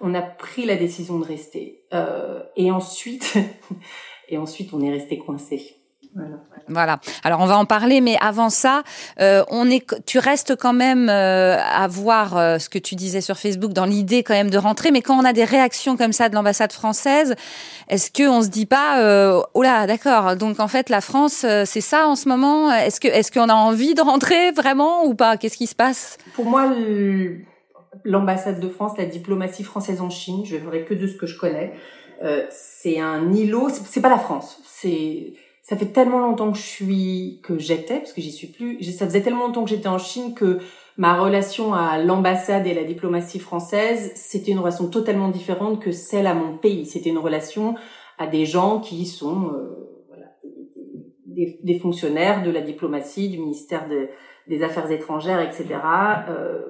on 0.00 0.14
a 0.14 0.22
pris 0.22 0.64
la 0.64 0.76
décision 0.76 1.18
de 1.18 1.24
rester. 1.24 1.82
Euh, 1.92 2.42
et 2.56 2.70
ensuite 2.70 3.36
et 4.28 4.38
ensuite 4.38 4.72
on 4.72 4.80
est 4.80 4.90
resté 4.90 5.18
coincé 5.18 5.79
Voilà. 6.68 7.00
Alors 7.24 7.40
on 7.40 7.46
va 7.46 7.58
en 7.58 7.64
parler, 7.64 8.00
mais 8.00 8.16
avant 8.20 8.48
ça, 8.48 8.82
euh, 9.20 9.44
on 9.48 9.68
est, 9.70 9.84
tu 10.06 10.18
restes 10.18 10.54
quand 10.56 10.72
même 10.72 11.08
euh, 11.08 11.56
à 11.58 11.88
voir 11.88 12.36
euh, 12.36 12.58
ce 12.58 12.68
que 12.68 12.78
tu 12.78 12.94
disais 12.94 13.20
sur 13.20 13.38
Facebook 13.38 13.72
dans 13.72 13.86
l'idée 13.86 14.22
quand 14.22 14.34
même 14.34 14.50
de 14.50 14.58
rentrer. 14.58 14.92
Mais 14.92 15.02
quand 15.02 15.18
on 15.18 15.24
a 15.24 15.32
des 15.32 15.44
réactions 15.44 15.96
comme 15.96 16.12
ça 16.12 16.28
de 16.28 16.34
l'ambassade 16.34 16.72
française, 16.72 17.34
est-ce 17.88 18.10
que 18.10 18.28
on 18.28 18.42
se 18.42 18.48
dit 18.48 18.66
pas, 18.66 19.00
euh, 19.00 19.42
oh 19.54 19.62
là, 19.62 19.86
d'accord. 19.86 20.36
Donc 20.36 20.60
en 20.60 20.68
fait, 20.68 20.90
la 20.90 21.00
France, 21.00 21.44
c'est 21.64 21.80
ça 21.80 22.06
en 22.06 22.14
ce 22.14 22.28
moment? 22.28 22.72
Est-ce 22.72 23.00
que, 23.00 23.08
est-ce 23.08 23.32
qu'on 23.32 23.48
a 23.48 23.54
envie 23.54 23.94
de 23.94 24.00
rentrer 24.00 24.52
vraiment 24.52 25.04
ou 25.04 25.14
pas? 25.14 25.36
Qu'est-ce 25.36 25.56
qui 25.56 25.66
se 25.66 25.74
passe? 25.74 26.18
Pour 26.34 26.44
moi, 26.44 26.72
l'ambassade 28.04 28.60
de 28.60 28.68
France, 28.68 28.92
la 28.96 29.06
diplomatie 29.06 29.64
française 29.64 30.00
en 30.00 30.10
Chine, 30.10 30.44
je 30.44 30.56
ne 30.56 30.84
que 30.84 30.94
de 30.94 31.06
ce 31.08 31.16
que 31.16 31.26
je 31.26 31.36
connais. 31.36 31.72
c'est 32.50 33.00
un 33.00 33.32
îlot. 33.32 33.68
C'est 33.70 34.00
pas 34.00 34.08
la 34.08 34.18
France. 34.18 34.60
C'est 34.64 35.34
ça 35.70 35.76
fait 35.76 35.92
tellement 35.92 36.18
longtemps 36.18 36.50
que 36.50 36.58
je 36.58 36.66
suis, 36.66 37.38
que 37.44 37.56
j'étais, 37.56 37.98
parce 37.98 38.12
que 38.12 38.20
j'y 38.20 38.32
suis 38.32 38.48
plus, 38.48 38.82
ça 38.82 39.06
faisait 39.06 39.20
tellement 39.20 39.46
longtemps 39.46 39.62
que 39.62 39.70
j'étais 39.70 39.86
en 39.86 39.98
Chine 39.98 40.34
que 40.34 40.58
ma 40.96 41.14
relation 41.14 41.74
à 41.74 41.96
l'ambassade 41.98 42.66
et 42.66 42.74
la 42.74 42.82
diplomatie 42.82 43.38
française, 43.38 44.10
c'était 44.16 44.50
une 44.50 44.58
relation 44.58 44.88
totalement 44.88 45.28
différente 45.28 45.80
que 45.80 45.92
celle 45.92 46.26
à 46.26 46.34
mon 46.34 46.58
pays. 46.58 46.86
C'était 46.86 47.10
une 47.10 47.18
relation 47.18 47.76
à 48.18 48.26
des 48.26 48.46
gens 48.46 48.80
qui 48.80 49.06
sont 49.06 49.44
euh, 49.44 50.02
voilà, 50.08 50.26
des, 51.26 51.78
fonctionnaires 51.78 52.42
de 52.42 52.50
la 52.50 52.62
diplomatie, 52.62 53.28
du 53.28 53.38
ministère 53.38 53.88
de, 53.88 54.08
des 54.48 54.64
Affaires 54.64 54.90
étrangères, 54.90 55.40
etc. 55.40 55.66
Euh, 56.30 56.62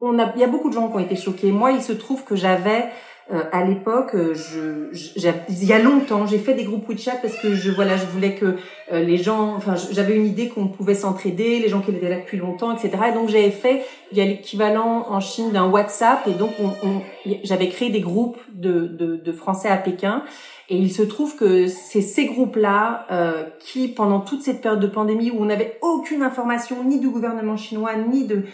on 0.00 0.18
a, 0.18 0.32
il 0.36 0.40
y 0.40 0.44
a 0.44 0.48
beaucoup 0.48 0.70
de 0.70 0.74
gens 0.74 0.88
qui 0.88 0.96
ont 0.96 1.00
été 1.00 1.16
choqués. 1.16 1.52
Moi, 1.52 1.72
il 1.72 1.82
se 1.82 1.92
trouve 1.92 2.24
que 2.24 2.34
j'avais 2.34 2.86
euh, 3.30 3.42
à 3.52 3.62
l'époque, 3.62 4.14
euh, 4.14 4.34
je, 4.34 4.88
je, 4.92 5.28
il 5.50 5.64
y 5.64 5.72
a 5.74 5.78
longtemps, 5.78 6.26
j'ai 6.26 6.38
fait 6.38 6.54
des 6.54 6.64
groupes 6.64 6.88
WeChat 6.88 7.16
parce 7.20 7.36
que 7.36 7.54
je 7.54 7.70
voilà, 7.70 7.96
je 7.98 8.06
voulais 8.06 8.34
que 8.34 8.56
euh, 8.90 9.00
les 9.00 9.18
gens, 9.18 9.54
enfin, 9.54 9.74
j'avais 9.92 10.16
une 10.16 10.26
idée 10.26 10.48
qu'on 10.48 10.68
pouvait 10.68 10.94
s'entraider, 10.94 11.58
les 11.58 11.68
gens 11.68 11.80
qui 11.80 11.90
étaient 11.90 12.08
là 12.08 12.20
depuis 12.20 12.38
longtemps, 12.38 12.74
etc. 12.74 12.90
Et 13.10 13.12
donc 13.12 13.28
j'avais 13.28 13.50
fait, 13.50 13.84
il 14.12 14.18
y 14.18 14.22
a 14.22 14.24
l'équivalent 14.24 15.06
en 15.10 15.20
Chine 15.20 15.52
d'un 15.52 15.68
WhatsApp, 15.68 16.26
et 16.26 16.32
donc 16.32 16.52
on, 16.58 16.68
on 16.86 17.02
j'avais 17.44 17.68
créé 17.68 17.90
des 17.90 18.00
groupes 18.00 18.38
de, 18.52 18.86
de, 18.86 19.16
de, 19.16 19.32
Français 19.32 19.68
à 19.68 19.76
Pékin. 19.76 20.22
Et 20.70 20.76
il 20.76 20.92
se 20.92 21.02
trouve 21.02 21.36
que 21.36 21.66
c'est 21.66 22.02
ces 22.02 22.26
groupes-là 22.26 23.06
euh, 23.10 23.44
qui, 23.58 23.88
pendant 23.88 24.20
toute 24.20 24.42
cette 24.42 24.60
période 24.60 24.80
de 24.80 24.86
pandémie 24.86 25.30
où 25.30 25.40
on 25.40 25.46
n'avait 25.46 25.78
aucune 25.80 26.22
information 26.22 26.84
ni 26.84 26.98
du 26.98 27.08
gouvernement 27.08 27.56
chinois 27.56 27.94
ni 27.96 28.26
de 28.26 28.44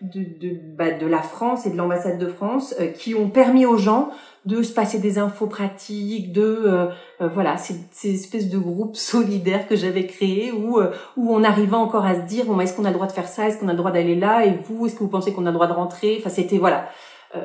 de, 0.00 0.20
de, 0.20 0.58
bah, 0.76 0.90
de 0.90 1.06
la 1.06 1.22
France 1.22 1.66
et 1.66 1.70
de 1.70 1.76
l'ambassade 1.76 2.18
de 2.18 2.26
France 2.26 2.74
euh, 2.80 2.88
qui 2.88 3.14
ont 3.14 3.30
permis 3.30 3.66
aux 3.66 3.76
gens 3.76 4.10
de 4.44 4.62
se 4.62 4.72
passer 4.74 4.98
des 4.98 5.18
infos 5.18 5.46
pratiques, 5.46 6.32
de 6.32 6.42
euh, 6.42 6.86
euh, 7.20 7.28
voilà, 7.28 7.56
ces, 7.56 7.76
ces 7.92 8.14
espèces 8.14 8.50
de 8.50 8.58
groupes 8.58 8.96
solidaires 9.14 9.66
que 9.66 9.76
j'avais 9.76 10.06
créés 10.06 10.52
où 10.52 10.80
où 11.16 11.34
on 11.34 11.44
arrivait 11.44 11.76
encore 11.76 12.04
à 12.04 12.14
se 12.14 12.26
dire 12.26 12.44
bon 12.44 12.60
est-ce 12.60 12.76
qu'on 12.76 12.84
a 12.84 12.90
le 12.90 12.94
droit 12.94 13.06
de 13.06 13.12
faire 13.12 13.28
ça, 13.28 13.48
est-ce 13.48 13.58
qu'on 13.58 13.68
a 13.68 13.72
le 13.72 13.78
droit 13.78 13.92
d'aller 13.92 14.16
là? 14.16 14.44
Et 14.44 14.58
vous 14.64 14.86
est-ce 14.86 14.94
que 14.94 15.00
vous 15.00 15.08
pensez 15.08 15.32
qu'on 15.32 15.46
a 15.46 15.50
le 15.50 15.54
droit 15.54 15.66
de 15.66 15.72
rentrer? 15.72 16.16
Enfin 16.18 16.30
c'était 16.30 16.58
voilà, 16.58 16.88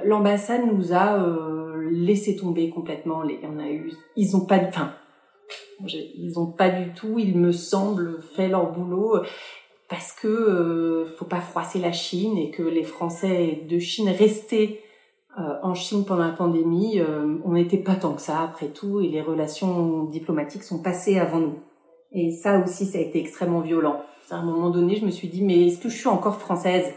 l'ambassade 0.03 0.61
nous 0.65 0.93
a 0.93 1.25
laissé 1.91 2.35
tomber 2.35 2.69
complètement. 2.69 3.21
Les, 3.23 3.39
on 3.43 3.59
a 3.59 3.69
eu, 3.69 3.91
ils 4.15 4.35
ont 4.35 4.45
pas, 4.45 4.59
enfin 4.67 4.93
ils 5.87 6.33
ont 6.37 6.51
pas 6.51 6.69
du 6.69 6.93
tout, 6.93 7.17
il 7.17 7.37
me 7.37 7.51
semble, 7.51 8.21
fait 8.35 8.49
leur 8.49 8.71
boulot 8.71 9.21
parce 9.89 10.13
que 10.13 10.27
euh, 10.27 11.05
faut 11.17 11.25
pas 11.25 11.41
froisser 11.41 11.79
la 11.79 11.91
Chine 11.91 12.37
et 12.37 12.51
que 12.51 12.61
les 12.61 12.83
Français 12.83 13.63
de 13.67 13.79
Chine 13.79 14.09
restés 14.09 14.81
euh, 15.39 15.55
en 15.63 15.73
Chine 15.73 16.05
pendant 16.05 16.25
la 16.25 16.31
pandémie, 16.31 16.99
euh, 16.99 17.37
on 17.43 17.53
n'était 17.53 17.77
pas 17.77 17.95
tant 17.95 18.13
que 18.13 18.21
ça 18.21 18.41
après 18.41 18.67
tout 18.67 19.01
et 19.01 19.07
les 19.07 19.21
relations 19.21 20.03
diplomatiques 20.05 20.63
sont 20.63 20.81
passées 20.81 21.19
avant 21.19 21.39
nous. 21.39 21.59
Et 22.11 22.31
ça 22.31 22.63
aussi, 22.63 22.85
ça 22.85 22.99
a 22.99 23.01
été 23.01 23.19
extrêmement 23.19 23.61
violent. 23.61 24.01
À 24.29 24.35
un 24.35 24.43
moment 24.43 24.69
donné, 24.69 24.95
je 24.95 25.05
me 25.05 25.11
suis 25.11 25.27
dit 25.27 25.41
mais 25.43 25.67
est-ce 25.67 25.79
que 25.79 25.89
je 25.89 25.97
suis 25.97 26.07
encore 26.07 26.39
française? 26.39 26.93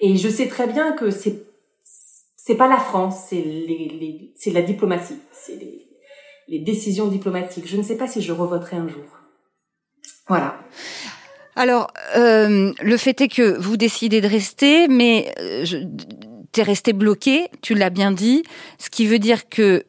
Et 0.00 0.16
je 0.16 0.28
sais 0.28 0.48
très 0.48 0.66
bien 0.66 0.92
que 0.92 1.10
c'est 1.10 1.46
c'est 2.36 2.56
pas 2.56 2.68
la 2.68 2.78
France, 2.78 3.26
c'est 3.28 3.40
les, 3.40 3.88
les 4.00 4.32
c'est 4.34 4.50
la 4.50 4.62
diplomatie, 4.62 5.18
c'est 5.32 5.56
les, 5.56 5.86
les 6.48 6.58
décisions 6.58 7.06
diplomatiques. 7.06 7.66
Je 7.66 7.76
ne 7.76 7.82
sais 7.82 7.96
pas 7.96 8.08
si 8.08 8.20
je 8.20 8.32
revoterai 8.32 8.76
un 8.76 8.88
jour. 8.88 9.04
Voilà. 10.26 10.56
Alors, 11.60 11.88
euh, 12.16 12.72
le 12.80 12.96
fait 12.96 13.20
est 13.20 13.28
que 13.28 13.58
vous 13.58 13.76
décidez 13.76 14.22
de 14.22 14.26
rester, 14.26 14.88
mais 14.88 15.30
euh, 15.38 15.66
tu 16.52 16.60
es 16.60 16.62
resté 16.62 16.94
bloqué, 16.94 17.48
tu 17.60 17.74
l'as 17.74 17.90
bien 17.90 18.12
dit, 18.12 18.44
ce 18.78 18.88
qui 18.88 19.04
veut 19.04 19.18
dire 19.18 19.46
que 19.50 19.84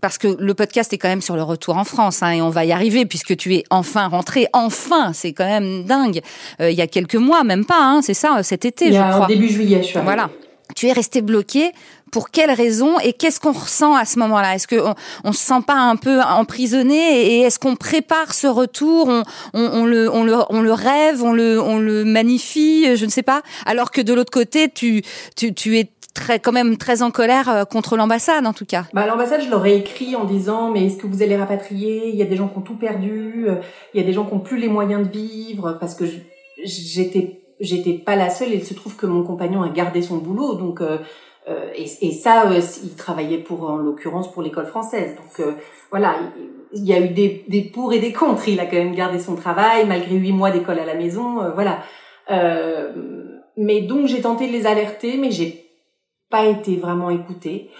parce 0.00 0.16
que 0.16 0.28
le 0.28 0.54
podcast 0.54 0.90
est 0.94 0.96
quand 0.96 1.10
même 1.10 1.20
sur 1.20 1.36
le 1.36 1.42
retour 1.42 1.76
en 1.76 1.84
France, 1.84 2.22
hein, 2.22 2.30
et 2.30 2.40
on 2.40 2.48
va 2.48 2.64
y 2.64 2.72
arriver 2.72 3.04
puisque 3.04 3.36
tu 3.36 3.54
es 3.54 3.64
enfin 3.68 4.08
rentré, 4.08 4.46
enfin, 4.54 5.12
c'est 5.12 5.34
quand 5.34 5.44
même 5.44 5.84
dingue. 5.84 6.22
Euh, 6.62 6.70
il 6.70 6.78
y 6.78 6.80
a 6.80 6.86
quelques 6.86 7.16
mois, 7.16 7.44
même 7.44 7.66
pas, 7.66 7.82
hein, 7.82 8.00
c'est 8.00 8.14
ça, 8.14 8.42
cet 8.42 8.64
été, 8.64 8.94
je 8.94 8.98
crois. 8.98 9.26
Début 9.26 9.50
juillet, 9.50 9.82
je 9.82 9.88
suis 9.88 10.00
Voilà 10.00 10.30
tu 10.74 10.86
es 10.88 10.92
resté 10.92 11.22
bloqué 11.22 11.72
pour 12.12 12.30
quelles 12.30 12.50
raisons 12.50 12.98
et 13.00 13.12
qu'est-ce 13.12 13.40
qu'on 13.40 13.52
ressent 13.52 13.94
à 13.94 14.04
ce 14.04 14.18
moment-là? 14.18 14.54
Est-ce 14.54 14.68
qu'on 14.68 14.94
on 15.24 15.32
se 15.32 15.40
sent 15.40 15.62
pas 15.66 15.74
un 15.74 15.96
peu 15.96 16.20
emprisonné 16.20 16.96
et 16.96 17.40
est-ce 17.40 17.58
qu'on 17.58 17.76
prépare 17.76 18.32
ce 18.34 18.46
retour? 18.46 19.08
On, 19.08 19.22
on, 19.54 19.84
le, 19.84 20.10
on, 20.10 20.24
le, 20.24 20.36
on 20.50 20.60
le 20.60 20.72
rêve, 20.72 21.22
on 21.22 21.32
le, 21.32 21.60
on 21.60 21.78
le 21.78 22.04
magnifie, 22.04 22.96
je 22.96 23.04
ne 23.04 23.10
sais 23.10 23.22
pas. 23.22 23.42
Alors 23.64 23.90
que 23.90 24.00
de 24.00 24.12
l'autre 24.14 24.32
côté, 24.32 24.70
tu, 24.70 25.02
tu, 25.36 25.52
tu 25.54 25.78
es 25.78 25.90
très, 26.14 26.38
quand 26.40 26.52
même 26.52 26.76
très 26.78 27.02
en 27.02 27.10
colère 27.10 27.48
euh, 27.48 27.64
contre 27.64 27.96
l'ambassade 27.96 28.46
en 28.46 28.52
tout 28.52 28.64
cas. 28.64 28.84
Bah, 28.94 29.06
l'ambassade, 29.06 29.42
je 29.42 29.50
leur 29.50 29.66
ai 29.66 29.76
écrit 29.76 30.16
en 30.16 30.24
disant 30.24 30.70
mais 30.70 30.86
est-ce 30.86 30.96
que 30.96 31.06
vous 31.06 31.22
allez 31.22 31.36
rapatrier? 31.36 32.08
Il 32.08 32.16
y 32.16 32.22
a 32.22 32.26
des 32.26 32.36
gens 32.36 32.48
qui 32.48 32.58
ont 32.58 32.62
tout 32.62 32.76
perdu, 32.76 33.46
euh, 33.48 33.56
il 33.92 34.00
y 34.00 34.02
a 34.02 34.06
des 34.06 34.12
gens 34.12 34.24
qui 34.24 34.32
ont 34.32 34.40
plus 34.40 34.58
les 34.58 34.68
moyens 34.68 35.06
de 35.06 35.12
vivre 35.12 35.76
parce 35.78 35.94
que 35.94 36.04
j'étais 36.64 37.40
j'étais 37.60 37.94
pas 37.94 38.16
la 38.16 38.30
seule. 38.30 38.52
Il 38.52 38.64
se 38.64 38.74
trouve 38.74 38.96
que 38.96 39.06
mon 39.06 39.22
compagnon 39.22 39.62
a 39.62 39.68
gardé 39.68 40.02
son 40.02 40.18
boulot, 40.18 40.54
donc 40.54 40.80
euh, 40.80 40.98
euh 41.48 41.70
et, 41.74 41.86
et, 42.06 42.12
ça, 42.12 42.50
euh, 42.50 42.60
il 42.82 42.94
travaillait 42.96 43.38
pour, 43.38 43.70
en 43.70 43.76
l'occurrence, 43.76 44.32
pour 44.32 44.42
l'école 44.42 44.66
française. 44.66 45.16
Donc 45.16 45.40
euh, 45.40 45.52
voilà, 45.90 46.16
il, 46.72 46.84
y 46.84 46.92
a 46.92 47.00
eu 47.00 47.08
des, 47.10 47.44
des, 47.48 47.62
pour 47.62 47.92
et 47.92 47.98
des 47.98 48.12
contre. 48.12 48.48
Il 48.48 48.60
a 48.60 48.66
quand 48.66 48.76
même 48.76 48.94
gardé 48.94 49.18
son 49.18 49.36
travail 49.36 49.86
malgré 49.86 50.16
huit 50.16 50.32
mois 50.32 50.50
d'école 50.50 50.78
à 50.78 50.86
la 50.86 50.94
maison. 50.94 51.52
voilà. 51.54 51.80
mais 53.56 53.82
donc 53.82 54.06
j'ai 54.06 54.20
tenté 54.20 54.48
de 54.48 54.52
les 54.52 54.66
alerter, 54.66 55.16
mais 55.16 55.30
j'ai 55.30 55.64
pas 56.30 56.46
été 56.46 56.76
vraiment 56.76 57.10
écoutée. 57.10 57.70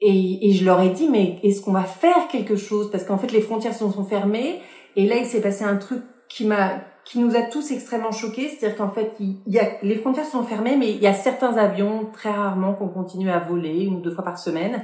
Et, 0.00 0.48
et, 0.48 0.52
je 0.52 0.64
leur 0.64 0.80
ai 0.80 0.90
dit, 0.90 1.08
mais 1.08 1.40
est-ce 1.42 1.60
qu'on 1.60 1.72
va 1.72 1.82
faire 1.82 2.28
quelque 2.30 2.54
chose? 2.54 2.88
Parce 2.88 3.02
qu'en 3.02 3.18
fait, 3.18 3.32
les 3.32 3.40
frontières 3.40 3.74
sont, 3.74 3.90
sont 3.90 4.04
fermées. 4.04 4.60
Et 4.94 5.06
là, 5.06 5.16
il 5.16 5.26
s'est 5.26 5.40
passé 5.40 5.64
un 5.64 5.76
truc 5.76 6.02
qui 6.28 6.46
m'a 6.46 6.80
qui 7.08 7.20
nous 7.20 7.34
a 7.36 7.40
tous 7.40 7.70
extrêmement 7.70 8.12
choqués, 8.12 8.48
c'est-à-dire 8.50 8.76
qu'en 8.76 8.90
fait, 8.90 9.14
il 9.18 9.38
y 9.46 9.58
a, 9.58 9.64
les 9.82 9.94
frontières 9.94 10.26
sont 10.26 10.42
fermées, 10.42 10.76
mais 10.76 10.90
il 10.90 11.00
y 11.00 11.06
a 11.06 11.14
certains 11.14 11.56
avions, 11.56 12.06
très 12.12 12.30
rarement, 12.30 12.74
qu'on 12.74 12.88
continue 12.88 13.30
à 13.30 13.38
voler, 13.38 13.84
une 13.84 13.96
ou 13.96 14.00
deux 14.00 14.10
fois 14.10 14.24
par 14.24 14.38
semaine. 14.38 14.82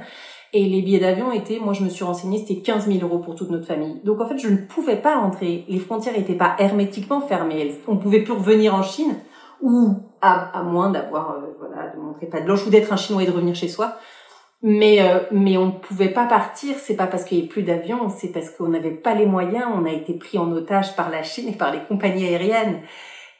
Et 0.51 0.65
les 0.65 0.81
billets 0.81 0.99
d'avion 0.99 1.31
étaient, 1.31 1.59
moi 1.59 1.73
je 1.73 1.83
me 1.83 1.89
suis 1.89 2.03
renseignée, 2.03 2.39
c'était 2.39 2.61
15 2.61 2.87
000 2.87 3.05
euros 3.05 3.19
pour 3.19 3.35
toute 3.35 3.51
notre 3.51 3.67
famille. 3.67 4.01
Donc 4.03 4.21
en 4.21 4.27
fait, 4.27 4.39
je 4.39 4.49
ne 4.49 4.57
pouvais 4.57 4.95
pas 4.95 5.19
rentrer. 5.19 5.65
Les 5.67 5.77
frontières 5.77 6.17
n'étaient 6.17 6.33
pas 6.33 6.55
hermétiquement 6.57 7.21
fermées. 7.21 7.75
On 7.87 7.97
pouvait 7.97 8.23
plus 8.23 8.33
revenir 8.33 8.73
en 8.73 8.81
Chine, 8.81 9.13
ou 9.61 9.93
à, 10.21 10.63
moins 10.63 10.89
d'avoir, 10.89 11.31
euh, 11.31 11.55
voilà, 11.59 11.89
de 11.95 11.99
montrer 11.99 12.25
pas 12.25 12.41
de 12.41 12.45
blanche 12.45 12.65
ou 12.65 12.71
d'être 12.71 12.91
un 12.91 12.97
Chinois 12.97 13.21
et 13.21 13.27
de 13.27 13.31
revenir 13.31 13.53
chez 13.53 13.67
soi. 13.67 13.97
Mais 14.67 14.99
euh, 14.99 15.19
mais 15.31 15.57
on 15.57 15.67
ne 15.67 15.71
pouvait 15.71 16.09
pas 16.09 16.25
partir. 16.25 16.75
C'est 16.79 16.95
pas 16.95 17.05
parce 17.05 17.23
qu'il 17.23 17.37
y 17.37 17.41
avait 17.41 17.49
plus 17.49 17.61
d'avions, 17.61 18.09
c'est 18.09 18.31
parce 18.31 18.49
qu'on 18.49 18.69
n'avait 18.69 18.89
pas 18.89 19.13
les 19.13 19.27
moyens. 19.27 19.67
On 19.71 19.85
a 19.85 19.91
été 19.91 20.15
pris 20.15 20.39
en 20.39 20.51
otage 20.51 20.95
par 20.95 21.11
la 21.11 21.21
Chine 21.21 21.49
et 21.49 21.55
par 21.55 21.71
les 21.71 21.83
compagnies 21.87 22.25
aériennes. 22.25 22.81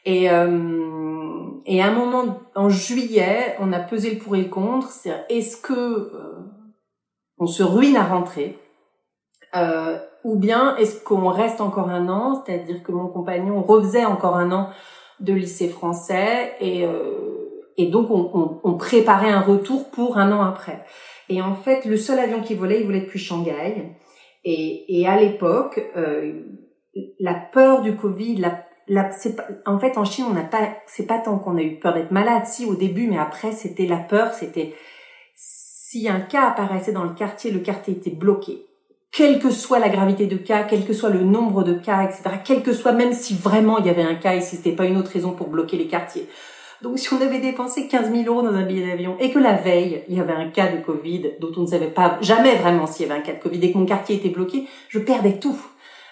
Et 0.04 0.30
euh, 0.30 1.50
et 1.66 1.82
à 1.82 1.88
un 1.88 1.92
moment 1.92 2.38
en 2.54 2.68
juillet, 2.68 3.56
on 3.58 3.72
a 3.72 3.80
pesé 3.80 4.12
le 4.12 4.18
pour 4.18 4.36
et 4.36 4.42
le 4.42 4.48
contre. 4.48 4.88
C'est 4.90 5.12
est-ce 5.28 5.56
que 5.56 5.72
euh, 5.74 6.36
on 7.38 7.46
se 7.46 7.64
ruine 7.64 7.96
à 7.96 8.04
rentrer 8.04 8.56
euh, 9.56 9.98
ou 10.24 10.36
bien 10.36 10.76
est-ce 10.76 11.02
qu'on 11.02 11.28
reste 11.28 11.60
encore 11.60 11.88
un 11.88 12.08
an, 12.08 12.42
c'est-à-dire 12.44 12.82
que 12.82 12.92
mon 12.92 13.08
compagnon 13.08 13.62
refaisait 13.62 14.04
encore 14.04 14.36
un 14.36 14.52
an 14.52 14.70
de 15.20 15.32
lycée 15.32 15.68
français 15.68 16.54
et 16.60 16.84
euh, 16.84 17.45
et 17.78 17.86
donc, 17.86 18.10
on, 18.10 18.30
on, 18.32 18.60
on, 18.64 18.74
préparait 18.76 19.30
un 19.30 19.40
retour 19.40 19.90
pour 19.90 20.18
un 20.18 20.32
an 20.32 20.42
après. 20.42 20.84
Et 21.28 21.42
en 21.42 21.54
fait, 21.54 21.84
le 21.84 21.96
seul 21.96 22.18
avion 22.18 22.40
qui 22.40 22.54
volait, 22.54 22.80
il 22.80 22.86
volait 22.86 23.00
depuis 23.00 23.18
Shanghai. 23.18 23.96
Et, 24.44 25.00
et 25.00 25.06
à 25.06 25.20
l'époque, 25.20 25.84
euh, 25.96 26.40
la 27.18 27.34
peur 27.34 27.82
du 27.82 27.96
Covid, 27.96 28.36
la, 28.36 28.64
la, 28.88 29.04
pas, 29.04 29.48
en 29.66 29.78
fait, 29.78 29.98
en 29.98 30.04
Chine, 30.04 30.26
on 30.30 30.34
n'a 30.34 30.44
pas, 30.44 30.76
c'est 30.86 31.06
pas 31.06 31.18
tant 31.18 31.38
qu'on 31.38 31.58
a 31.58 31.62
eu 31.62 31.78
peur 31.78 31.94
d'être 31.94 32.12
malade, 32.12 32.46
si 32.46 32.64
au 32.64 32.74
début, 32.74 33.08
mais 33.08 33.18
après, 33.18 33.52
c'était 33.52 33.86
la 33.86 33.98
peur, 33.98 34.32
c'était 34.32 34.74
si 35.34 36.08
un 36.08 36.20
cas 36.20 36.48
apparaissait 36.48 36.92
dans 36.92 37.04
le 37.04 37.14
quartier, 37.14 37.50
le 37.50 37.60
quartier 37.60 37.94
était 37.94 38.10
bloqué. 38.10 38.66
Quelle 39.12 39.38
que 39.38 39.50
soit 39.50 39.78
la 39.78 39.88
gravité 39.88 40.26
de 40.26 40.36
cas, 40.36 40.64
quel 40.64 40.84
que 40.84 40.92
soit 40.92 41.10
le 41.10 41.22
nombre 41.22 41.62
de 41.62 41.74
cas, 41.74 42.04
etc., 42.04 42.22
quel 42.44 42.62
que 42.62 42.72
soit, 42.72 42.92
même 42.92 43.12
si 43.12 43.34
vraiment 43.34 43.78
il 43.78 43.86
y 43.86 43.90
avait 43.90 44.02
un 44.02 44.14
cas 44.14 44.34
et 44.34 44.40
si 44.40 44.56
c'était 44.56 44.72
pas 44.72 44.84
une 44.84 44.96
autre 44.96 45.10
raison 45.10 45.32
pour 45.32 45.48
bloquer 45.48 45.76
les 45.76 45.86
quartiers 45.86 46.28
Donc 46.82 46.98
si 46.98 47.12
on 47.12 47.20
avait 47.20 47.40
dépensé 47.40 47.88
15 47.88 48.12
000 48.12 48.24
euros 48.26 48.42
dans 48.42 48.54
un 48.54 48.64
billet 48.64 48.86
d'avion 48.86 49.16
et 49.18 49.30
que 49.30 49.38
la 49.38 49.54
veille, 49.54 50.04
il 50.08 50.16
y 50.16 50.20
avait 50.20 50.32
un 50.32 50.50
cas 50.50 50.68
de 50.68 50.82
Covid 50.82 51.32
dont 51.40 51.52
on 51.56 51.62
ne 51.62 51.66
savait 51.66 51.86
pas 51.86 52.18
jamais 52.20 52.54
vraiment 52.56 52.86
s'il 52.86 53.06
y 53.06 53.10
avait 53.10 53.18
un 53.18 53.22
cas 53.22 53.32
de 53.32 53.42
Covid 53.42 53.64
et 53.64 53.72
que 53.72 53.78
mon 53.78 53.86
quartier 53.86 54.16
était 54.16 54.28
bloqué, 54.28 54.66
je 54.88 54.98
perdais 54.98 55.38
tout. 55.38 55.58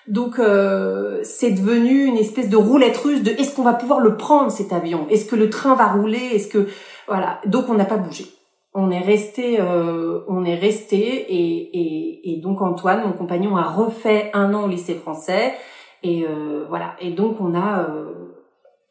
Donc 0.07 0.39
euh, 0.39 1.21
c'est 1.23 1.53
devenu 1.53 2.05
une 2.05 2.19
espèce 2.19 2.51
de 2.51 2.57
roulette 2.57 2.97
russe 2.99 3.23
de 3.23 3.31
est-ce 3.31 3.55
qu'on 3.55 3.63
va 3.63 3.73
pouvoir 3.75 4.01
le 4.01 4.17
prendre 4.17 4.51
cet 4.51 4.73
avion? 4.73 5.07
Est-ce 5.11 5.27
que 5.27 5.37
le 5.37 5.49
train 5.49 5.75
va 5.75 5.89
rouler? 5.89 6.31
Est-ce 6.35 6.49
que 6.49 6.69
voilà 7.09 7.41
Donc 7.47 7.69
on 7.69 7.75
n'a 7.75 7.87
pas 7.87 7.97
bougé. 7.97 8.27
On 8.75 8.91
est 8.91 9.01
resté, 9.01 9.61
euh, 9.61 10.21
on 10.29 10.45
est 10.45 10.57
resté 10.57 10.99
et, 10.99 11.79
et, 11.79 12.33
et, 12.33 12.41
donc 12.41 12.61
Antoine, 12.61 13.05
mon 13.07 13.13
compagnon, 13.13 13.57
a 13.57 13.63
refait 13.63 14.31
un 14.35 14.53
an 14.53 14.65
au 14.65 14.69
lycée 14.69 14.95
français 14.95 15.55
et 16.03 16.25
euh, 16.25 16.67
voilà. 16.69 16.97
Et 17.01 17.11
donc 17.11 17.41
on 17.41 17.55
a 17.55 17.89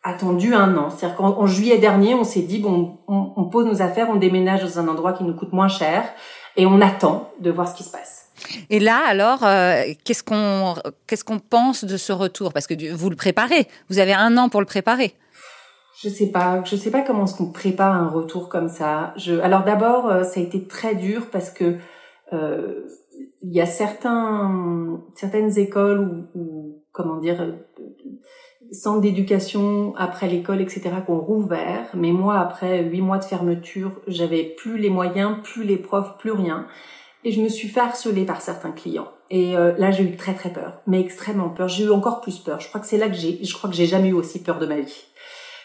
attendu 0.03 0.53
un 0.53 0.75
an. 0.77 0.89
C'est-à-dire 0.89 1.17
qu'en 1.17 1.45
juillet 1.45 1.77
dernier, 1.77 2.13
on 2.13 2.23
s'est 2.23 2.41
dit 2.41 2.59
bon, 2.59 2.99
on, 3.07 3.33
on 3.35 3.45
pose 3.45 3.65
nos 3.65 3.81
affaires, 3.81 4.09
on 4.09 4.15
déménage 4.15 4.61
dans 4.61 4.79
un 4.79 4.87
endroit 4.87 5.13
qui 5.13 5.23
nous 5.23 5.35
coûte 5.35 5.53
moins 5.53 5.69
cher 5.69 6.03
et 6.57 6.65
on 6.65 6.81
attend 6.81 7.31
de 7.39 7.51
voir 7.51 7.67
ce 7.67 7.75
qui 7.75 7.83
se 7.83 7.91
passe. 7.91 8.23
Et 8.69 8.79
là, 8.79 9.01
alors, 9.07 9.43
euh, 9.43 9.83
qu'est-ce 10.03 10.23
qu'on 10.23 10.75
qu'est-ce 11.07 11.23
qu'on 11.23 11.39
pense 11.39 11.85
de 11.85 11.97
ce 11.97 12.11
retour? 12.11 12.53
Parce 12.53 12.67
que 12.67 12.93
vous 12.93 13.09
le 13.09 13.15
préparez. 13.15 13.67
Vous 13.89 13.99
avez 13.99 14.13
un 14.13 14.37
an 14.37 14.49
pour 14.49 14.59
le 14.59 14.65
préparer. 14.65 15.15
Je 16.01 16.09
sais 16.09 16.27
pas. 16.27 16.61
Je 16.65 16.75
sais 16.75 16.91
pas 16.91 17.01
comment 17.01 17.25
est-ce 17.25 17.35
qu'on 17.35 17.51
prépare 17.51 17.93
un 17.93 18.09
retour 18.09 18.49
comme 18.49 18.69
ça. 18.69 19.13
Je, 19.15 19.39
alors 19.39 19.63
d'abord, 19.63 20.07
euh, 20.07 20.23
ça 20.23 20.39
a 20.39 20.43
été 20.43 20.67
très 20.67 20.95
dur 20.95 21.27
parce 21.31 21.49
que 21.49 21.77
euh, 22.33 22.85
il 23.41 23.53
y 23.53 23.61
a 23.61 23.65
certains 23.65 24.99
certaines 25.15 25.57
écoles 25.57 25.99
ou, 25.99 26.39
ou 26.39 26.83
comment 26.91 27.17
dire 27.17 27.55
centres 28.73 29.01
d'éducation 29.01 29.93
après 29.97 30.27
l'école, 30.27 30.61
etc., 30.61 30.89
qu'on 31.05 31.19
rouvert. 31.19 31.89
Mais 31.93 32.11
moi, 32.11 32.39
après 32.39 32.83
huit 32.83 33.01
mois 33.01 33.19
de 33.19 33.25
fermeture, 33.25 33.91
j'avais 34.07 34.43
plus 34.43 34.77
les 34.77 34.89
moyens, 34.89 35.37
plus 35.43 35.63
les 35.63 35.77
profs, 35.77 36.17
plus 36.17 36.31
rien 36.31 36.67
et 37.25 37.31
je 37.31 37.41
me 37.41 37.49
suis 37.49 37.67
fait 37.67 37.79
harceler 37.79 38.25
par 38.25 38.41
certains 38.41 38.71
clients. 38.71 39.11
Et 39.29 39.55
euh, 39.55 39.73
là, 39.77 39.91
j'ai 39.91 40.03
eu 40.03 40.15
très 40.15 40.33
très 40.33 40.51
peur, 40.51 40.81
mais 40.87 40.99
extrêmement 40.99 41.49
peur. 41.49 41.67
J'ai 41.67 41.85
eu 41.85 41.91
encore 41.91 42.21
plus 42.21 42.39
peur. 42.39 42.59
Je 42.59 42.67
crois 42.67 42.81
que 42.81 42.87
c'est 42.87 42.97
là 42.97 43.07
que 43.07 43.15
j'ai, 43.15 43.39
je 43.43 43.53
crois 43.53 43.69
que 43.69 43.75
j'ai 43.75 43.85
jamais 43.85 44.09
eu 44.09 44.13
aussi 44.13 44.43
peur 44.43 44.59
de 44.59 44.65
ma 44.65 44.79
vie, 44.79 45.05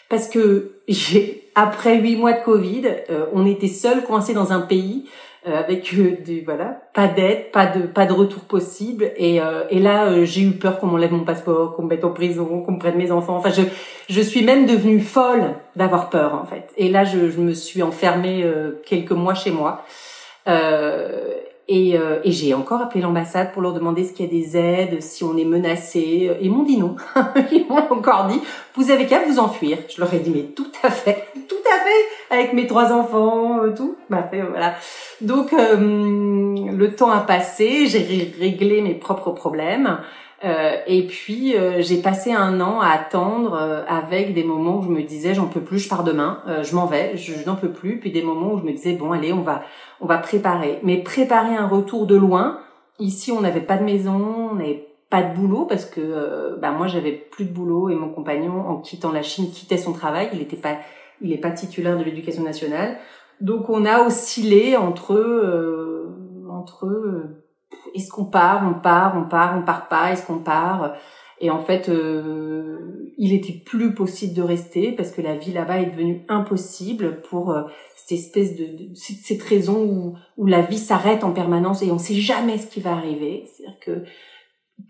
parce 0.09 0.27
que 0.27 0.81
j'ai, 0.87 1.51
après 1.55 1.99
huit 1.99 2.15
mois 2.15 2.33
de 2.33 2.43
Covid, 2.43 2.83
euh, 3.09 3.25
on 3.33 3.45
était 3.45 3.67
seuls, 3.67 4.03
coincés 4.03 4.33
dans 4.33 4.51
un 4.53 4.61
pays 4.61 5.09
avec 5.45 5.93
du 5.93 6.41
voilà, 6.43 6.81
pas 6.93 7.07
d'aide, 7.07 7.51
pas 7.51 7.65
de 7.65 7.87
pas 7.87 8.05
de 8.05 8.13
retour 8.13 8.41
possible. 8.41 9.11
Et, 9.15 9.39
et 9.69 9.79
là, 9.79 10.25
j'ai 10.25 10.41
eu 10.41 10.51
peur 10.51 10.79
qu'on 10.79 10.87
m'enlève 10.87 11.13
mon 11.13 11.23
passeport, 11.23 11.75
qu'on 11.75 11.83
me 11.83 11.89
mette 11.89 12.03
en 12.03 12.11
prison, 12.11 12.63
qu'on 12.63 12.73
me 12.73 12.79
prenne 12.79 12.97
mes 12.97 13.11
enfants. 13.11 13.37
Enfin, 13.37 13.49
je 13.49 13.61
je 14.09 14.21
suis 14.21 14.43
même 14.43 14.65
devenue 14.65 14.99
folle 14.99 15.53
d'avoir 15.75 16.09
peur 16.09 16.33
en 16.35 16.45
fait. 16.45 16.67
Et 16.77 16.89
là, 16.89 17.03
je, 17.05 17.29
je 17.29 17.39
me 17.39 17.53
suis 17.53 17.81
enfermée 17.81 18.45
quelques 18.85 19.11
mois 19.11 19.33
chez 19.33 19.51
moi. 19.51 19.85
Euh, 20.47 21.35
et, 21.71 21.95
euh, 21.95 22.19
et 22.23 22.31
j'ai 22.31 22.55
encore 22.55 22.81
appelé 22.81 22.99
l'ambassade 23.01 23.51
pour 23.53 23.61
leur 23.61 23.73
demander 23.73 24.03
qu'il 24.03 24.25
y 24.25 24.27
a 24.27 24.31
des 24.31 24.57
aides, 24.57 25.01
si 25.03 25.23
on 25.23 25.37
est 25.37 25.45
menacé. 25.45 26.31
Ils 26.41 26.51
m'ont 26.51 26.63
dit 26.63 26.77
non. 26.77 26.95
Ils 27.51 27.67
m'ont 27.67 27.77
encore 27.91 28.25
dit, 28.25 28.41
vous 28.73 28.89
avez 28.89 29.05
qu'à 29.05 29.23
vous 29.23 29.37
enfuir. 29.37 29.77
Je 29.87 30.01
leur 30.01 30.11
ai 30.11 30.17
dit, 30.17 30.31
mais 30.31 30.45
tout 30.55 30.71
à 30.81 30.89
fait, 30.89 31.27
tout 31.47 31.55
à 31.55 31.79
fait, 31.79 32.35
avec 32.35 32.53
mes 32.53 32.65
trois 32.65 32.91
enfants, 32.91 33.63
euh, 33.63 33.71
tout. 33.71 33.95
Bah, 34.09 34.27
voilà. 34.31 34.73
Donc, 35.21 35.53
euh, 35.53 35.77
le 35.77 36.95
temps 36.95 37.11
a 37.11 37.19
passé, 37.19 37.85
j'ai 37.85 38.33
réglé 38.39 38.81
mes 38.81 38.95
propres 38.95 39.29
problèmes. 39.29 39.99
Euh, 40.45 40.77
et 40.87 41.05
puis 41.05 41.55
euh, 41.55 41.81
j'ai 41.81 42.01
passé 42.01 42.31
un 42.31 42.61
an 42.61 42.79
à 42.79 42.89
attendre 42.91 43.55
euh, 43.55 43.83
avec 43.87 44.33
des 44.33 44.45
moments 44.45 44.77
où 44.77 44.83
je 44.83 44.89
me 44.89 45.03
disais 45.03 45.33
j'en 45.33 45.47
peux 45.47 45.61
plus, 45.61 45.79
je 45.79 45.89
pars 45.89 46.05
demain, 46.05 46.41
je 46.61 46.75
m'en 46.75 46.85
vais, 46.85 47.17
je, 47.17 47.45
n'en 47.45 47.55
peux 47.55 47.71
plus. 47.71 47.99
Puis 47.99 48.11
des 48.11 48.21
moments 48.21 48.53
où 48.53 48.59
je 48.59 48.63
me 48.63 48.71
disais 48.71 48.93
bon 48.93 49.11
allez 49.11 49.33
on 49.33 49.41
va 49.41 49.63
on 49.99 50.05
va 50.05 50.17
préparer. 50.17 50.79
Mais 50.83 50.97
préparer 50.97 51.55
un 51.55 51.67
retour 51.67 52.05
de 52.05 52.15
loin. 52.15 52.59
Ici 52.99 53.31
on 53.31 53.41
n'avait 53.41 53.61
pas 53.61 53.77
de 53.77 53.83
maison, 53.83 54.51
on 54.51 54.55
n'avait 54.55 54.87
pas 55.09 55.23
de 55.23 55.35
boulot 55.35 55.65
parce 55.65 55.85
que 55.85 56.57
bah 56.61 56.71
moi 56.71 56.87
j'avais 56.87 57.11
plus 57.11 57.45
de 57.45 57.51
boulot 57.51 57.89
et 57.89 57.95
mon 57.95 58.09
compagnon 58.09 58.67
en 58.67 58.77
quittant 58.77 59.11
la 59.11 59.23
Chine 59.23 59.49
quittait 59.51 59.77
son 59.77 59.93
travail. 59.93 60.29
Il 60.33 60.41
était 60.41 60.57
pas 60.57 60.77
il 61.21 61.33
est 61.33 61.37
pas 61.37 61.51
titulaire 61.51 61.97
de 61.97 62.03
l'éducation 62.03 62.43
nationale. 62.43 62.97
Donc 63.41 63.69
on 63.69 63.85
a 63.85 64.05
oscillé 64.05 64.77
entre 64.77 66.07
entre 66.49 66.87
est-ce 67.95 68.09
qu'on 68.09 68.25
part, 68.25 68.63
on 68.67 68.79
part, 68.79 69.17
on 69.17 69.27
part, 69.27 69.57
on 69.57 69.63
part 69.63 69.87
pas, 69.87 70.11
est-ce 70.11 70.25
qu'on 70.25 70.39
part? 70.39 70.95
Et 71.41 71.49
en 71.49 71.59
fait, 71.59 71.87
euh, 71.89 73.11
il 73.17 73.33
était 73.33 73.53
plus 73.53 73.93
possible 73.93 74.33
de 74.33 74.41
rester 74.41 74.91
parce 74.91 75.11
que 75.11 75.21
la 75.21 75.35
vie 75.35 75.53
là-bas 75.53 75.79
est 75.79 75.91
devenue 75.91 76.25
impossible 76.27 77.21
pour 77.21 77.51
euh, 77.51 77.63
cette 77.95 78.19
espèce 78.19 78.55
de, 78.57 78.93
cette 78.93 79.41
raison 79.43 79.83
où, 79.83 80.15
où 80.37 80.45
la 80.45 80.61
vie 80.61 80.77
s'arrête 80.77 81.23
en 81.23 81.31
permanence 81.31 81.81
et 81.81 81.91
on 81.91 81.97
sait 81.97 82.15
jamais 82.15 82.57
ce 82.57 82.67
qui 82.67 82.81
va 82.81 82.91
arriver. 82.91 83.45
C'est-à-dire 83.45 83.79
que 83.79 84.03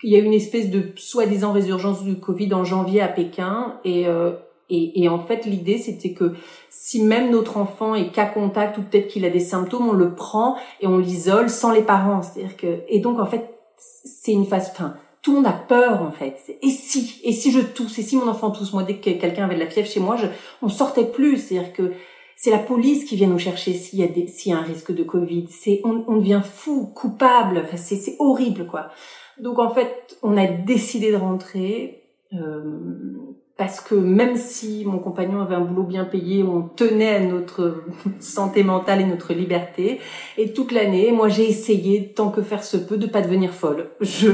il 0.03 0.12
y 0.12 0.15
a 0.15 0.19
une 0.19 0.33
espèce 0.33 0.69
de 0.69 0.93
soi-disant 0.95 1.51
résurgence 1.51 2.03
du 2.03 2.19
Covid 2.19 2.53
en 2.53 2.63
janvier 2.63 3.01
à 3.01 3.08
Pékin 3.08 3.80
et 3.84 4.08
euh, 4.08 4.34
et, 4.69 5.03
et, 5.03 5.10
en 5.10 5.19
fait, 5.19 5.45
l'idée, 5.45 5.77
c'était 5.77 6.13
que 6.13 6.34
si 6.69 7.03
même 7.03 7.32
notre 7.32 7.58
enfant 7.58 7.95
est 7.95 8.12
cas 8.12 8.25
contact 8.25 8.77
ou 8.77 8.84
peut-être 8.84 9.08
qu'il 9.08 9.25
a 9.25 9.29
des 9.29 9.39
symptômes, 9.39 9.89
on 9.89 9.93
le 9.93 10.13
prend 10.13 10.58
et 10.79 10.88
on 10.88 10.97
l'isole 10.97 11.49
sans 11.49 11.71
les 11.71 11.82
parents. 11.82 12.21
C'est-à-dire 12.21 12.55
que 12.55 12.82
et 12.88 12.99
donc 12.99 13.19
en 13.19 13.25
fait, 13.25 13.49
c'est 13.77 14.32
une 14.32 14.45
phase. 14.45 14.69
Enfin, 14.71 14.95
tout 15.21 15.32
le 15.32 15.38
monde 15.38 15.47
a 15.47 15.53
peur 15.53 16.01
en 16.03 16.12
fait. 16.12 16.58
Et 16.62 16.69
si 16.69 17.19
Et 17.23 17.34
si 17.34 17.51
je 17.51 17.60
tousse 17.60 17.97
Et 17.99 18.03
si 18.03 18.15
mon 18.15 18.27
enfant 18.27 18.51
tousse 18.51 18.73
Moi, 18.73 18.84
dès 18.84 18.97
que 18.97 19.10
quelqu'un 19.10 19.45
avait 19.45 19.55
de 19.55 19.60
la 19.60 19.69
fièvre 19.69 19.88
chez 19.88 19.99
moi, 19.99 20.15
je, 20.15 20.27
on 20.62 20.69
sortait 20.69 21.05
plus. 21.05 21.38
C'est-à-dire 21.38 21.73
que 21.73 21.91
c'est 22.36 22.51
la 22.51 22.60
police 22.60 23.03
qui 23.03 23.15
vient 23.15 23.27
nous 23.27 23.39
chercher 23.39 23.73
s'il 23.73 23.99
y 23.99 24.03
a 24.03 24.08
des, 24.08 24.27
s'il 24.27 24.51
y 24.51 24.55
a 24.55 24.60
un 24.60 24.63
risque 24.63 24.93
de 24.93 25.03
Covid. 25.03 25.47
C'est 25.49 25.82
on, 25.84 26.05
on 26.08 26.17
devient 26.17 26.41
fou, 26.43 26.91
coupable. 26.93 27.63
Enfin, 27.65 27.77
c'est, 27.77 27.95
c'est 27.95 28.15
horrible 28.19 28.67
quoi. 28.67 28.89
Donc 29.39 29.58
en 29.58 29.73
fait, 29.73 30.17
on 30.21 30.38
a 30.38 30.45
décidé 30.45 31.12
de 31.12 31.17
rentrer. 31.17 32.03
Euh, 32.34 33.15
parce 33.60 33.82
que 33.82 33.93
même 33.93 34.38
si 34.38 34.86
mon 34.86 35.00
compagnon 35.00 35.41
avait 35.41 35.56
un 35.56 35.60
boulot 35.60 35.84
bien 35.84 36.06
payé, 36.06 36.43
on 36.43 36.62
tenait 36.62 37.15
à 37.15 37.19
notre 37.19 37.84
santé 38.22 38.63
mentale 38.63 39.02
et 39.02 39.04
notre 39.04 39.34
liberté. 39.34 40.00
Et 40.38 40.54
toute 40.54 40.72
l'année, 40.72 41.12
moi, 41.12 41.28
j'ai 41.28 41.50
essayé, 41.50 42.13
tant 42.13 42.32
que 42.32 42.41
faire 42.41 42.63
se 42.63 42.78
peut, 42.78 42.95
de 42.95 43.06
pas 43.06 43.22
devenir 43.22 43.54
folle. 43.54 43.89
Je, 44.00 44.30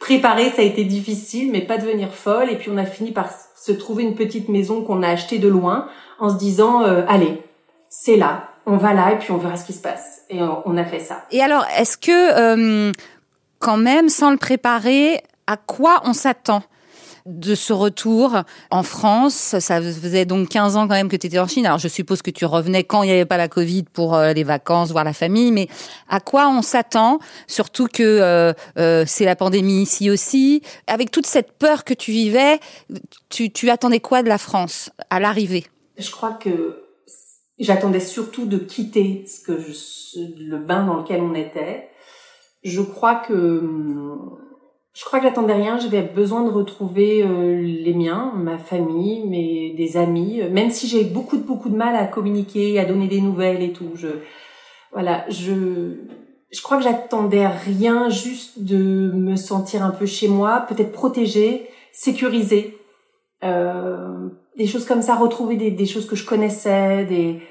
préparer, 0.00 0.50
ça 0.50 0.60
a 0.60 0.66
été 0.66 0.84
difficile, 0.84 1.50
mais 1.50 1.62
pas 1.62 1.78
devenir 1.78 2.12
folle. 2.12 2.50
Et 2.50 2.56
puis, 2.56 2.70
on 2.70 2.76
a 2.76 2.84
fini 2.84 3.10
par 3.10 3.30
se 3.56 3.72
trouver 3.72 4.04
une 4.04 4.14
petite 4.14 4.50
maison 4.50 4.82
qu'on 4.82 5.02
a 5.02 5.08
achetée 5.08 5.38
de 5.38 5.48
loin, 5.48 5.88
en 6.18 6.28
se 6.28 6.36
disant, 6.36 6.82
euh, 6.82 7.04
allez, 7.08 7.42
c'est 7.88 8.18
là, 8.18 8.50
on 8.66 8.76
va 8.76 8.92
là, 8.92 9.12
et 9.12 9.18
puis 9.18 9.32
on 9.32 9.38
verra 9.38 9.56
ce 9.56 9.64
qui 9.64 9.72
se 9.72 9.80
passe. 9.80 10.24
Et 10.28 10.42
on, 10.42 10.76
a 10.76 10.84
fait 10.84 11.00
ça. 11.00 11.22
Et 11.30 11.40
alors, 11.40 11.64
est-ce 11.78 11.96
que, 11.96 12.10
euh, 12.90 12.92
quand 13.60 13.78
même, 13.78 14.10
sans 14.10 14.30
le 14.30 14.36
préparer, 14.36 15.22
à 15.46 15.56
quoi 15.56 16.02
on 16.04 16.12
s'attend? 16.12 16.62
De 17.26 17.54
ce 17.54 17.72
retour 17.72 18.42
en 18.70 18.82
France. 18.82 19.56
Ça 19.58 19.82
faisait 19.82 20.24
donc 20.24 20.48
15 20.48 20.76
ans 20.76 20.88
quand 20.88 20.94
même 20.94 21.08
que 21.08 21.16
tu 21.16 21.26
étais 21.26 21.38
en 21.38 21.46
Chine. 21.46 21.66
Alors 21.66 21.78
je 21.78 21.88
suppose 21.88 22.22
que 22.22 22.30
tu 22.30 22.44
revenais 22.44 22.84
quand 22.84 23.02
il 23.02 23.06
n'y 23.06 23.12
avait 23.12 23.26
pas 23.26 23.36
la 23.36 23.48
Covid 23.48 23.84
pour 23.92 24.14
euh, 24.14 24.32
les 24.32 24.44
vacances, 24.44 24.92
voir 24.92 25.04
la 25.04 25.12
famille. 25.12 25.52
Mais 25.52 25.68
à 26.08 26.20
quoi 26.20 26.48
on 26.48 26.62
s'attend? 26.62 27.18
Surtout 27.46 27.88
que 27.92 28.02
euh, 28.02 28.52
euh, 28.78 29.04
c'est 29.06 29.24
la 29.24 29.36
pandémie 29.36 29.82
ici 29.82 30.08
aussi. 30.10 30.62
Avec 30.86 31.10
toute 31.10 31.26
cette 31.26 31.52
peur 31.52 31.84
que 31.84 31.94
tu 31.94 32.12
vivais, 32.12 32.60
tu, 33.28 33.50
tu 33.50 33.70
attendais 33.70 34.00
quoi 34.00 34.22
de 34.22 34.28
la 34.28 34.38
France 34.38 34.90
à 35.10 35.20
l'arrivée? 35.20 35.66
Je 35.98 36.10
crois 36.10 36.32
que 36.32 36.84
j'attendais 37.58 38.00
surtout 38.00 38.46
de 38.46 38.58
quitter 38.58 39.24
ce 39.26 39.40
que 39.40 39.52
le 40.38 40.58
bain 40.58 40.86
dans 40.86 40.98
lequel 40.98 41.20
on 41.22 41.34
était. 41.34 41.88
Je 42.62 42.82
crois 42.82 43.16
que 43.16 43.32
hum, 43.32 44.38
je 44.96 45.04
crois 45.04 45.18
que 45.18 45.26
j'attendais 45.26 45.52
rien. 45.52 45.78
J'avais 45.78 46.02
besoin 46.02 46.42
de 46.42 46.48
retrouver 46.48 47.22
euh, 47.22 47.60
les 47.60 47.92
miens, 47.92 48.32
ma 48.34 48.56
famille, 48.56 49.28
mes 49.28 49.74
des 49.76 49.98
amis. 49.98 50.40
Même 50.50 50.70
si 50.70 50.86
j'ai 50.86 51.04
beaucoup 51.04 51.36
de 51.36 51.42
beaucoup 51.42 51.68
de 51.68 51.76
mal 51.76 51.94
à 51.94 52.06
communiquer, 52.06 52.78
à 52.80 52.86
donner 52.86 53.06
des 53.06 53.20
nouvelles 53.20 53.62
et 53.62 53.72
tout. 53.72 53.90
Je 53.94 54.08
voilà, 54.92 55.26
je 55.28 55.96
je 56.50 56.62
crois 56.62 56.78
que 56.78 56.84
j'attendais 56.84 57.46
rien, 57.46 58.08
juste 58.08 58.62
de 58.62 59.10
me 59.12 59.36
sentir 59.36 59.84
un 59.84 59.90
peu 59.90 60.06
chez 60.06 60.28
moi, 60.28 60.64
peut-être 60.66 60.92
protégée, 60.92 61.68
sécurisée. 61.92 62.78
Euh, 63.44 64.30
des 64.56 64.66
choses 64.66 64.86
comme 64.86 65.02
ça, 65.02 65.14
retrouver 65.16 65.56
des, 65.56 65.70
des 65.70 65.84
choses 65.84 66.06
que 66.06 66.16
je 66.16 66.24
connaissais, 66.24 67.04
des 67.04 67.42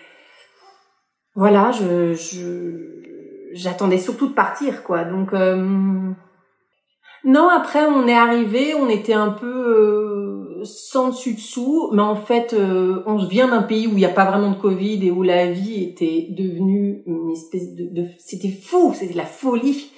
voilà, 1.35 1.71
je 1.71 2.13
je 2.15 3.51
j'attendais 3.53 3.99
surtout 3.99 4.29
de 4.29 4.33
partir 4.33 4.83
quoi. 4.83 5.03
Donc 5.03 5.31
euh, 5.33 6.11
non, 7.25 7.49
après 7.49 7.85
on 7.85 8.07
est 8.07 8.13
arrivé, 8.13 8.75
on 8.75 8.87
était 8.87 9.13
un 9.13 9.29
peu 9.29 9.47
euh, 9.47 10.63
sans 10.63 11.09
dessus 11.09 11.33
dessous, 11.33 11.89
mais 11.91 12.03
en 12.03 12.15
fait 12.15 12.53
euh, 12.53 13.01
on 13.07 13.17
vient 13.17 13.47
d'un 13.47 13.63
pays 13.63 13.87
où 13.87 13.91
il 13.91 13.97
n'y 13.97 14.05
a 14.05 14.09
pas 14.09 14.25
vraiment 14.25 14.51
de 14.51 14.61
Covid 14.61 15.05
et 15.05 15.09
où 15.09 15.23
la 15.23 15.51
vie 15.51 15.83
était 15.83 16.27
devenue 16.29 17.01
une 17.07 17.31
espèce 17.31 17.73
de, 17.73 17.85
de 17.89 18.07
c'était 18.19 18.49
fou, 18.49 18.93
c'était 18.93 19.15
la 19.15 19.25
folie. 19.25 19.91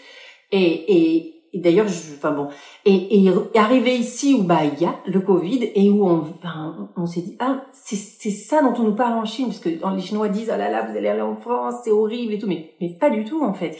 Et, 0.53 0.61
et, 0.61 1.37
et 1.51 1.59
d'ailleurs, 1.59 1.87
enfin 1.87 2.31
bon, 2.31 2.47
et, 2.85 3.25
et 3.25 3.31
arrivé 3.55 3.95
ici 3.95 4.33
où 4.33 4.43
bah 4.43 4.61
il 4.63 4.81
y 4.81 4.85
a 4.85 4.95
le 5.05 5.19
Covid 5.19 5.71
et 5.75 5.89
où 5.89 6.07
on, 6.07 6.21
enfin, 6.21 6.89
on 6.95 7.05
s'est 7.05 7.21
dit 7.21 7.35
ah 7.39 7.65
c'est 7.73 7.97
c'est 7.97 8.31
ça 8.31 8.61
dont 8.61 8.73
on 8.79 8.83
nous 8.83 8.95
parle 8.95 9.19
en 9.19 9.25
Chine 9.25 9.47
parce 9.47 9.59
que 9.59 9.69
les 9.69 10.01
Chinois 10.01 10.29
disent 10.29 10.49
ah 10.49 10.57
là 10.57 10.69
là 10.69 10.87
vous 10.89 10.97
allez 10.97 11.09
aller 11.09 11.21
en 11.21 11.35
France 11.35 11.75
c'est 11.83 11.91
horrible 11.91 12.33
et 12.33 12.39
tout 12.39 12.47
mais 12.47 12.71
mais 12.79 12.89
pas 12.97 13.09
du 13.09 13.25
tout 13.25 13.43
en 13.43 13.53
fait. 13.53 13.77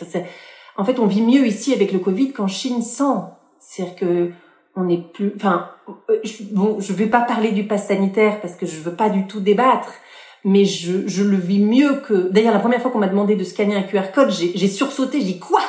en 0.76 0.84
fait 0.84 1.00
on 1.00 1.08
vit 1.08 1.22
mieux 1.22 1.48
ici 1.48 1.74
avec 1.74 1.94
le 1.94 2.00
Covid 2.00 2.34
qu'en 2.34 2.48
Chine 2.48 2.82
sans. 2.82 3.37
C'est-à-dire 3.70 3.96
que 3.96 4.32
on 4.76 4.88
est 4.88 5.12
plus, 5.12 5.34
enfin 5.36 5.72
je, 6.24 6.44
bon 6.52 6.80
je 6.80 6.94
vais 6.94 7.08
pas 7.08 7.22
parler 7.22 7.52
du 7.52 7.66
pass 7.66 7.88
sanitaire 7.88 8.40
parce 8.42 8.56
que 8.56 8.66
je 8.66 8.80
veux 8.80 8.96
pas 8.96 9.10
du 9.10 9.28
tout 9.28 9.40
débattre 9.40 9.94
mais 10.44 10.66
je, 10.66 11.08
je 11.08 11.24
le 11.24 11.36
vis 11.36 11.60
mieux 11.60 11.96
que. 12.08 12.30
D'ailleurs, 12.30 12.54
la 12.54 12.60
première 12.60 12.82
fois 12.82 12.90
qu'on 12.92 13.00
m'a 13.00 13.08
demandé 13.08 13.36
de 13.36 13.44
scanner 13.44 13.76
un 13.76 13.82
QR 13.82 14.12
code, 14.14 14.32
j'ai 14.32 14.68
sursauté. 14.68 15.20
J'ai 15.20 15.26
dit 15.26 15.40
quoi? 15.40 15.60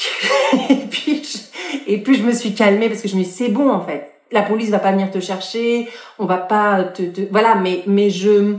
Et 0.70 0.76
puis 0.76 1.22
je, 1.24 1.38
et 1.86 1.98
puis 2.02 2.14
je 2.14 2.22
me 2.22 2.32
suis 2.32 2.54
calmée 2.54 2.88
parce 2.88 3.02
que 3.02 3.08
je 3.08 3.16
me 3.16 3.24
suis 3.24 3.32
c'est 3.32 3.48
bon 3.48 3.70
en 3.70 3.80
fait. 3.80 4.12
La 4.30 4.42
police 4.42 4.70
va 4.70 4.78
pas 4.78 4.92
venir 4.92 5.10
te 5.10 5.20
chercher, 5.20 5.88
on 6.18 6.26
va 6.26 6.36
pas 6.36 6.84
te, 6.84 7.02
te 7.02 7.22
voilà, 7.30 7.54
mais 7.54 7.82
mais 7.86 8.10
je, 8.10 8.56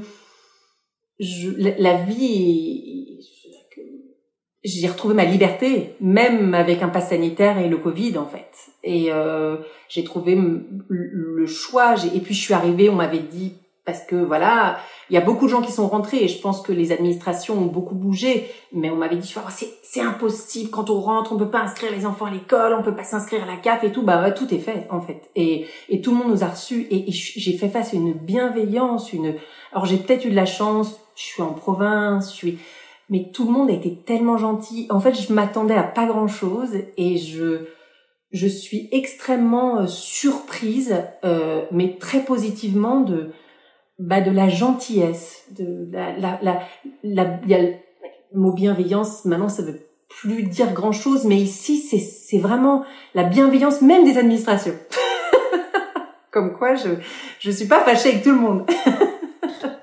je 1.19 1.49
la, 1.77 1.95
vie 1.95 2.98
j'ai 4.63 4.87
retrouvé 4.87 5.13
ma 5.13 5.25
liberté 5.25 5.95
même 6.01 6.53
avec 6.53 6.81
un 6.81 6.89
pass 6.89 7.09
sanitaire 7.09 7.57
et 7.57 7.69
le 7.69 7.77
Covid 7.77 8.17
en 8.17 8.25
fait. 8.25 8.51
Et 8.83 9.11
euh, 9.11 9.57
j'ai 9.87 10.03
trouvé 10.03 10.37
le 10.89 11.45
choix. 11.45 11.95
Et 12.13 12.19
puis 12.19 12.33
je 12.33 12.41
suis 12.41 12.53
arrivée, 12.53 12.89
on 12.89 12.95
m'avait 12.95 13.19
dit 13.19 13.53
parce 13.89 14.05
que 14.05 14.15
voilà, 14.15 14.77
il 15.09 15.15
y 15.15 15.17
a 15.17 15.21
beaucoup 15.21 15.45
de 15.45 15.49
gens 15.49 15.63
qui 15.63 15.71
sont 15.71 15.87
rentrés 15.87 16.23
et 16.23 16.27
je 16.27 16.39
pense 16.39 16.61
que 16.61 16.71
les 16.71 16.91
administrations 16.91 17.55
ont 17.55 17.65
beaucoup 17.65 17.95
bougé. 17.95 18.47
Mais 18.71 18.91
on 18.91 18.95
m'avait 18.95 19.15
dit, 19.15 19.33
oh, 19.35 19.49
c'est 19.81 20.01
impossible 20.01 20.69
quand 20.69 20.91
on 20.91 20.99
rentre, 20.99 21.33
on 21.33 21.37
peut 21.37 21.49
pas 21.49 21.61
inscrire 21.61 21.91
les 21.91 22.05
enfants 22.05 22.25
à 22.25 22.31
l'école, 22.31 22.75
on 22.79 22.83
peut 22.83 22.95
pas 22.95 23.03
s'inscrire 23.03 23.41
à 23.41 23.47
la 23.47 23.55
CAF 23.55 23.83
et 23.83 23.91
tout. 23.91 24.03
Bah 24.03 24.29
tout 24.29 24.53
est 24.53 24.59
fait 24.59 24.85
en 24.91 25.01
fait. 25.01 25.31
Et, 25.35 25.65
et 25.89 26.01
tout 26.01 26.11
le 26.11 26.17
monde 26.17 26.29
nous 26.29 26.43
a 26.43 26.47
reçus 26.49 26.85
et, 26.91 27.05
j'ai 27.09 27.57
fait 27.57 27.69
face 27.69 27.93
à 27.93 27.97
une 27.97 28.13
bienveillance, 28.13 29.11
une. 29.11 29.35
Alors 29.71 29.85
j'ai 29.85 29.97
peut-être 29.97 30.25
eu 30.25 30.29
de 30.29 30.35
la 30.35 30.45
chance, 30.45 30.99
je 31.15 31.23
suis 31.23 31.41
en 31.41 31.53
province, 31.53 32.31
je 32.31 32.35
suis. 32.35 32.59
Mais 33.09 33.31
tout 33.33 33.45
le 33.45 33.51
monde 33.51 33.69
a 33.69 33.73
été 33.73 34.03
tellement 34.05 34.37
gentil. 34.37 34.87
En 34.89 34.99
fait, 34.99 35.13
je 35.13 35.33
m'attendais 35.33 35.75
à 35.75 35.83
pas 35.83 36.05
grand 36.05 36.27
chose 36.27 36.75
et 36.97 37.17
je 37.17 37.65
je 38.31 38.47
suis 38.47 38.89
extrêmement 38.91 39.79
euh, 39.79 39.87
surprise, 39.87 40.95
euh, 41.23 41.65
mais 41.71 41.97
très 41.99 42.23
positivement 42.23 43.01
de 43.01 43.31
bah, 43.97 44.21
de 44.21 44.31
la 44.31 44.47
gentillesse, 44.47 45.45
de 45.57 45.89
la, 45.91 46.15
la, 46.17 46.39
la, 46.41 46.67
la, 47.03 47.39
le 47.47 47.73
mot 48.33 48.53
bienveillance, 48.53 49.25
maintenant 49.25 49.49
ça 49.49 49.63
veut 49.63 49.81
plus 50.07 50.43
dire 50.43 50.73
grand 50.73 50.91
chose, 50.91 51.25
mais 51.25 51.35
ici 51.37 51.77
c'est, 51.77 51.99
c'est 51.99 52.37
vraiment 52.37 52.85
la 53.13 53.23
bienveillance 53.23 53.81
même 53.81 54.05
des 54.05 54.17
administrations. 54.17 54.75
Comme 56.31 56.53
quoi 56.53 56.75
je, 56.75 56.89
je 57.39 57.51
suis 57.51 57.67
pas 57.67 57.83
fâchée 57.83 58.09
avec 58.09 58.23
tout 58.23 58.31
le 58.31 58.39
monde. 58.39 58.65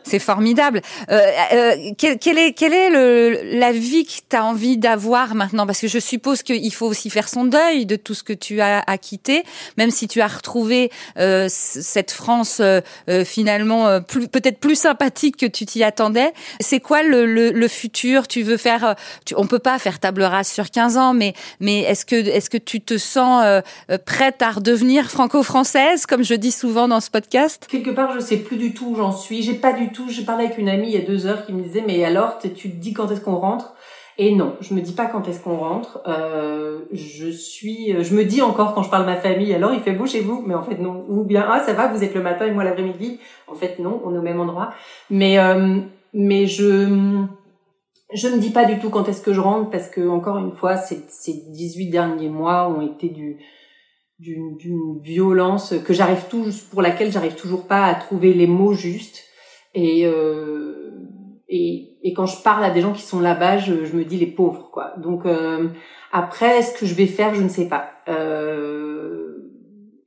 C'est 0.07 0.21
formidable. 0.21 0.83
Euh, 1.11 1.21
euh, 1.53 1.75
quelle, 1.99 2.19
quelle, 2.19 2.39
est, 2.39 2.63
est 2.63 2.91
le, 2.91 3.59
la 3.59 3.73
vie 3.73 4.05
que 4.05 4.13
tu 4.29 4.37
as 4.37 4.45
envie 4.45 4.77
d'avoir 4.79 5.35
maintenant? 5.35 5.67
Parce 5.67 5.81
que 5.81 5.89
je 5.89 5.99
suppose 5.99 6.45
qu'il 6.45 6.73
faut 6.73 6.87
aussi 6.87 7.11
faire 7.11 7.29
son 7.29 7.45
deuil 7.45 7.87
de 7.87 7.97
tout 7.97 8.15
ce 8.15 8.23
que 8.23 8.33
tu 8.33 8.61
as, 8.61 8.85
as 8.87 8.99
quitté, 8.99 9.43
même 9.77 9.91
si 9.91 10.07
tu 10.07 10.21
as 10.21 10.29
retrouvé 10.29 10.93
euh, 11.19 11.47
cette 11.49 12.13
France 12.13 12.59
euh, 12.61 12.81
euh, 13.09 13.25
finalement 13.25 14.01
plus, 14.01 14.29
peut-être 14.29 14.61
plus 14.61 14.77
sympathique 14.77 15.39
que 15.39 15.47
tu 15.47 15.67
t'y 15.67 15.83
attendais. 15.83 16.33
C'est 16.61 16.81
quoi 16.81 17.03
le, 17.03 17.27
le, 17.27 17.51
le, 17.51 17.69
futur? 17.69 18.29
Tu 18.29 18.43
veux 18.43 18.57
faire 18.57 18.95
tu, 19.25 19.35
On 19.37 19.47
peut 19.47 19.59
pas 19.59 19.79
faire 19.81 19.99
table 19.99 20.23
rase 20.23 20.49
sur 20.49 20.71
15 20.71 20.97
ans, 20.99 21.15
mais, 21.15 21.35
mais 21.59 21.81
est-ce 21.81 22.07
que, 22.07 22.15
est-ce 22.15 22.49
que 22.49 22.59
tu 22.59 22.81
te 22.81 22.97
sens 22.97 23.45
prête 24.05 24.41
à 24.41 24.51
redevenir 24.51 25.11
franco-française, 25.11 26.07
comme 26.07 26.23
je 26.23 26.35
dis 26.35 26.53
souvent 26.53 26.87
dans 26.87 27.01
ce 27.01 27.11
podcast? 27.11 27.67
Quelque 27.69 27.91
part, 27.91 28.13
je 28.15 28.21
sais 28.21 28.37
plus 28.37 28.57
du 28.57 28.73
tout 28.73 28.91
où 28.91 28.97
j'en 28.97 29.13
suis. 29.13 29.43
J'ai 29.43 29.55
pas 29.55 29.73
du 29.73 29.91
tout 29.91 29.96
j'ai 30.09 30.25
parlé 30.25 30.47
avec 30.47 30.59
une 30.59 30.69
amie 30.69 30.89
il 30.89 30.95
y 30.95 31.03
a 31.03 31.07
deux 31.07 31.27
heures 31.27 31.45
qui 31.47 31.53
me 31.53 31.63
disait, 31.63 31.85
mais 31.87 32.05
alors, 32.05 32.39
tu 32.39 32.51
te 32.51 32.69
dis 32.69 32.93
quand 32.93 33.11
est-ce 33.11 33.21
qu'on 33.21 33.37
rentre? 33.37 33.75
Et 34.19 34.35
non, 34.35 34.57
je 34.61 34.73
me 34.73 34.81
dis 34.81 34.95
pas 34.95 35.07
quand 35.07 35.29
est-ce 35.29 35.41
qu'on 35.41 35.57
rentre. 35.57 36.01
Euh, 36.07 36.81
je 36.91 37.29
suis, 37.29 38.03
je 38.03 38.15
me 38.15 38.25
dis 38.25 38.41
encore 38.41 38.75
quand 38.75 38.83
je 38.83 38.89
parle 38.89 39.03
à 39.03 39.07
ma 39.07 39.17
famille, 39.17 39.53
alors 39.53 39.75
il 39.75 39.81
fait 39.81 39.93
beau 39.93 40.07
chez 40.07 40.21
vous, 40.21 40.43
mais 40.47 40.55
en 40.55 40.63
fait 40.63 40.79
non. 40.79 41.05
Ou 41.09 41.25
bien 41.25 41.47
ah 41.47 41.61
ça 41.61 41.75
va, 41.75 41.89
vous 41.89 42.03
êtes 42.03 42.15
le 42.15 42.23
matin 42.23 42.47
et 42.47 42.51
moi 42.51 42.65
l'après-midi? 42.65 43.21
En 43.47 43.55
fait 43.55 43.79
non, 43.79 44.01
on 44.05 44.15
est 44.15 44.19
au 44.19 44.23
même 44.23 44.41
endroit. 44.41 44.73
Mais 45.11 45.39
euh, 45.39 45.81
mais 46.15 46.47
je 46.47 47.27
je 48.15 48.29
me 48.29 48.39
dis 48.39 48.51
pas 48.51 48.65
du 48.65 48.79
tout 48.79 48.89
quand 48.89 49.07
est-ce 49.07 49.21
que 49.21 49.35
je 49.35 49.41
rentre 49.41 49.69
parce 49.69 49.89
que 49.89 50.09
encore 50.09 50.39
une 50.39 50.53
fois, 50.53 50.79
ces, 50.79 51.05
ces 51.09 51.35
18 51.51 51.91
derniers 51.91 52.31
mois 52.31 52.69
ont 52.71 52.81
été 52.81 53.09
du 53.11 53.39
d'une 54.19 54.99
violence 55.03 55.75
que 55.85 55.93
j'arrive 55.93 56.25
toujours 56.31 56.55
pour 56.71 56.81
laquelle 56.81 57.13
j'arrive 57.13 57.35
toujours 57.35 57.67
pas 57.67 57.85
à 57.85 57.95
trouver 57.95 58.33
les 58.33 58.47
mots 58.47 58.73
justes 58.73 59.25
et, 59.77 60.07
euh, 60.07 60.91
et, 61.49 61.99
et, 62.03 62.15
quand 62.15 62.25
je 62.25 62.43
parle 62.43 62.65
à 62.65 62.71
des 62.71 62.81
gens 62.81 62.95
qui 62.95 63.03
sont 63.03 63.21
là-bas, 63.21 63.59
je, 63.59 63.85
je 63.85 63.95
me 63.95 64.05
dis 64.05 64.17
les 64.17 64.27
pauvres, 64.27 64.71
quoi. 64.73 64.95
Donc 64.97 65.27
euh, 65.27 65.69
après, 66.13 66.63
ce 66.63 66.77
que 66.79 66.87
je 66.87 66.95
vais 66.95 67.07
faire, 67.07 67.35
je 67.35 67.43
ne 67.43 67.49
sais 67.49 67.69
pas. 67.69 67.91
Euh, 68.09 69.37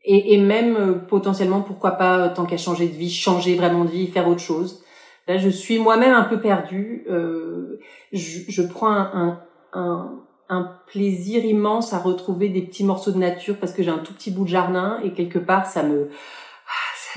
et, 0.04 0.34
et, 0.34 0.38
même 0.40 0.76
euh, 0.76 0.94
potentiellement, 0.94 1.62
pourquoi 1.62 1.92
pas, 1.92 2.30
tant 2.30 2.48
qu'à 2.48 2.58
changer 2.58 2.88
de 2.88 2.96
vie, 2.96 3.12
changer 3.12 3.56
vraiment 3.56 3.86
de 3.86 3.92
vie, 3.92 4.08
faire 4.08 4.28
autre 4.28 4.42
chose. 4.42 4.84
Là, 5.28 5.38
je 5.38 5.50
suis 5.50 5.78
moi-même 5.78 6.16
un 6.16 6.24
peu 6.24 6.42
perdue. 6.42 7.06
Euh, 7.08 7.80
je, 8.12 8.40
je, 8.48 8.62
prends 8.64 8.90
un, 8.90 9.40
un, 9.74 10.20
un, 10.50 10.72
plaisir 10.88 11.46
immense 11.46 11.94
à 11.94 12.00
retrouver 12.00 12.50
des 12.50 12.64
petits 12.64 12.84
morceaux 12.84 13.12
de 13.12 13.20
nature 13.20 13.58
parce 13.60 13.72
que 13.74 13.84
j'ai 13.84 13.92
un 13.92 14.00
tout 14.00 14.14
petit 14.14 14.32
bout 14.32 14.46
de 14.46 14.50
jardin 14.50 15.00
et 15.04 15.14
quelque 15.14 15.38
part, 15.38 15.68
ça 15.68 15.84
me 15.84 16.10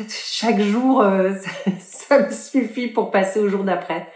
chaque 0.08 0.60
jour, 0.60 1.02
euh, 1.02 1.32
ça, 1.80 2.18
me 2.18 2.30
suffit 2.30 2.88
pour 2.88 3.10
passer 3.10 3.40
au 3.40 3.48
jour 3.48 3.64
d'après. 3.64 4.06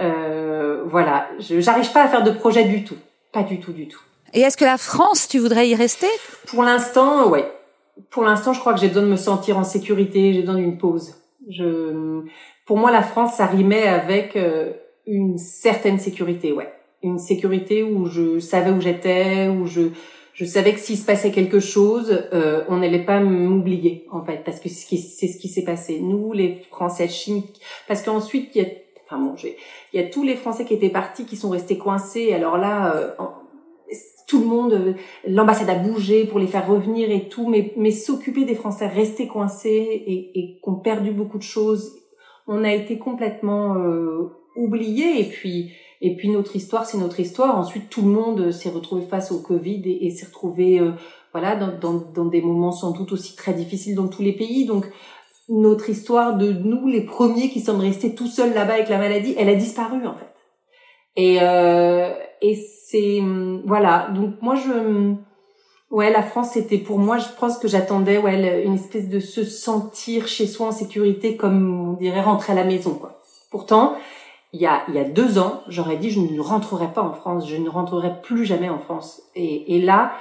Euh, 0.00 0.82
voilà, 0.86 1.28
je 1.38 1.60
j'arrive 1.60 1.90
pas 1.92 2.04
à 2.04 2.08
faire 2.08 2.24
de 2.24 2.32
projet 2.32 2.64
du 2.64 2.84
tout, 2.84 2.96
pas 3.32 3.42
du 3.42 3.60
tout, 3.60 3.72
du 3.72 3.88
tout. 3.88 4.00
Et 4.32 4.40
est-ce 4.40 4.56
que 4.56 4.64
la 4.64 4.78
France, 4.78 5.28
tu 5.28 5.38
voudrais 5.38 5.68
y 5.68 5.74
rester? 5.74 6.08
Pour 6.48 6.64
l'instant, 6.64 7.28
ouais. 7.28 7.50
Pour 8.10 8.24
l'instant, 8.24 8.52
je 8.52 8.58
crois 8.58 8.74
que 8.74 8.80
j'ai 8.80 8.88
besoin 8.88 9.04
de 9.04 9.08
me 9.08 9.16
sentir 9.16 9.56
en 9.56 9.62
sécurité, 9.62 10.32
j'ai 10.32 10.40
besoin 10.40 10.56
d'une 10.56 10.78
pause. 10.78 11.14
Je, 11.48 12.24
pour 12.66 12.76
moi, 12.76 12.90
la 12.90 13.02
France, 13.02 13.36
ça 13.36 13.46
rimait 13.46 13.86
avec 13.86 14.34
euh, 14.34 14.72
une 15.06 15.38
certaine 15.38 16.00
sécurité, 16.00 16.52
ouais. 16.52 16.72
Une 17.04 17.18
sécurité 17.18 17.84
où 17.84 18.06
je 18.06 18.40
savais 18.40 18.70
où 18.70 18.80
j'étais, 18.80 19.46
où 19.48 19.66
je 19.66 19.90
je 20.34 20.44
savais 20.44 20.74
que 20.74 20.80
s'il 20.80 20.98
se 20.98 21.06
passait 21.06 21.30
quelque 21.30 21.60
chose, 21.60 22.26
euh, 22.32 22.64
on 22.68 22.78
n'allait 22.78 23.04
pas 23.04 23.20
m'oublier 23.20 24.06
en 24.10 24.24
fait, 24.24 24.42
parce 24.44 24.60
que 24.60 24.68
c'est 24.68 25.28
ce 25.28 25.38
qui 25.38 25.48
s'est 25.48 25.64
passé. 25.64 26.00
Nous, 26.00 26.32
les 26.32 26.62
Français 26.70 27.08
chimiques, 27.08 27.60
parce 27.86 28.02
qu'ensuite 28.02 28.50
il 28.54 28.62
y 28.62 28.64
a, 28.64 28.68
enfin 29.06 29.22
bon, 29.22 29.34
il 29.92 30.00
y 30.00 30.02
a 30.02 30.08
tous 30.08 30.24
les 30.24 30.34
Français 30.34 30.64
qui 30.64 30.74
étaient 30.74 30.90
partis, 30.90 31.24
qui 31.24 31.36
sont 31.36 31.50
restés 31.50 31.78
coincés. 31.78 32.32
Alors 32.32 32.58
là, 32.58 32.96
euh, 32.96 33.10
tout 34.26 34.40
le 34.40 34.46
monde, 34.46 34.96
l'ambassade 35.24 35.70
a 35.70 35.76
bougé 35.76 36.24
pour 36.24 36.40
les 36.40 36.48
faire 36.48 36.66
revenir 36.66 37.10
et 37.10 37.28
tout, 37.28 37.48
mais, 37.48 37.72
mais 37.76 37.92
s'occuper 37.92 38.44
des 38.44 38.56
Français 38.56 38.88
restés 38.88 39.28
coincés 39.28 39.68
et, 39.70 40.38
et 40.38 40.58
qui 40.60 40.68
ont 40.68 40.74
perdu 40.74 41.12
beaucoup 41.12 41.38
de 41.38 41.44
choses, 41.44 41.96
on 42.48 42.64
a 42.64 42.74
été 42.74 42.98
complètement 42.98 43.76
euh, 43.76 44.32
oubliés 44.56 45.20
et 45.20 45.24
puis 45.24 45.72
et 46.00 46.16
puis 46.16 46.28
notre 46.28 46.56
histoire, 46.56 46.86
c'est 46.86 46.98
notre 46.98 47.20
histoire. 47.20 47.56
Ensuite, 47.58 47.88
tout 47.88 48.02
le 48.02 48.08
monde 48.08 48.50
s'est 48.50 48.70
retrouvé 48.70 49.02
face 49.02 49.32
au 49.32 49.40
Covid 49.40 49.82
et, 49.86 50.10
s'est 50.10 50.26
retrouvé, 50.26 50.80
euh, 50.80 50.92
voilà, 51.32 51.56
dans, 51.56 51.78
dans, 51.78 52.04
dans, 52.14 52.24
des 52.24 52.42
moments 52.42 52.72
sans 52.72 52.92
doute 52.92 53.12
aussi 53.12 53.36
très 53.36 53.54
difficiles 53.54 53.94
dans 53.94 54.08
tous 54.08 54.22
les 54.22 54.32
pays. 54.32 54.66
Donc, 54.66 54.86
notre 55.48 55.90
histoire 55.90 56.36
de 56.36 56.52
nous, 56.52 56.86
les 56.86 57.02
premiers 57.02 57.50
qui 57.50 57.60
sommes 57.60 57.80
restés 57.80 58.14
tout 58.14 58.26
seuls 58.26 58.54
là-bas 58.54 58.74
avec 58.74 58.88
la 58.88 58.98
maladie, 58.98 59.34
elle 59.38 59.48
a 59.48 59.54
disparu 59.54 60.06
en 60.06 60.14
fait. 60.14 60.34
Et, 61.16 61.38
euh, 61.42 62.12
et 62.40 62.54
c'est 62.54 63.20
voilà. 63.66 64.08
Donc 64.14 64.40
moi, 64.40 64.54
je 64.54 65.14
Ouais, 65.94 66.10
la 66.10 66.24
France, 66.24 66.50
c'était 66.54 66.78
pour 66.78 66.98
moi, 66.98 67.18
je 67.18 67.28
pense 67.38 67.56
que 67.56 67.68
j'attendais 67.68 68.18
ouais, 68.18 68.64
une 68.64 68.74
espèce 68.74 69.08
de 69.08 69.20
se 69.20 69.44
sentir 69.44 70.26
chez 70.26 70.48
soi 70.48 70.66
en 70.66 70.72
sécurité, 70.72 71.36
comme 71.36 71.90
on 71.90 71.92
dirait 71.92 72.20
rentrer 72.20 72.52
à 72.52 72.56
la 72.56 72.64
maison. 72.64 72.94
Quoi. 72.94 73.20
Pourtant, 73.52 73.94
il 74.54 74.60
y 74.60 74.66
a, 74.66 75.04
deux 75.04 75.38
ans, 75.38 75.62
j'aurais 75.66 75.96
dit 75.96 76.10
je 76.10 76.20
ne 76.20 76.40
rentrerai 76.40 76.92
pas 76.92 77.02
en 77.02 77.12
France, 77.12 77.48
je 77.48 77.56
ne 77.56 77.68
rentrerai 77.68 78.20
plus 78.22 78.44
jamais 78.44 78.68
en 78.68 78.78
France. 78.78 79.22
Et, 79.34 79.76
et 79.76 79.82
là, 79.82 80.12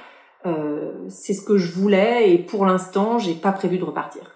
euh, 0.48 0.92
c'est 1.08 1.34
ce 1.34 1.46
que 1.46 1.58
je 1.58 1.72
voulais 1.72 2.34
et 2.34 2.40
pour 2.40 2.66
l'instant, 2.66 3.20
j'ai 3.20 3.36
pas 3.36 3.52
prévu 3.52 3.78
de 3.78 3.84
repartir. 3.84 4.33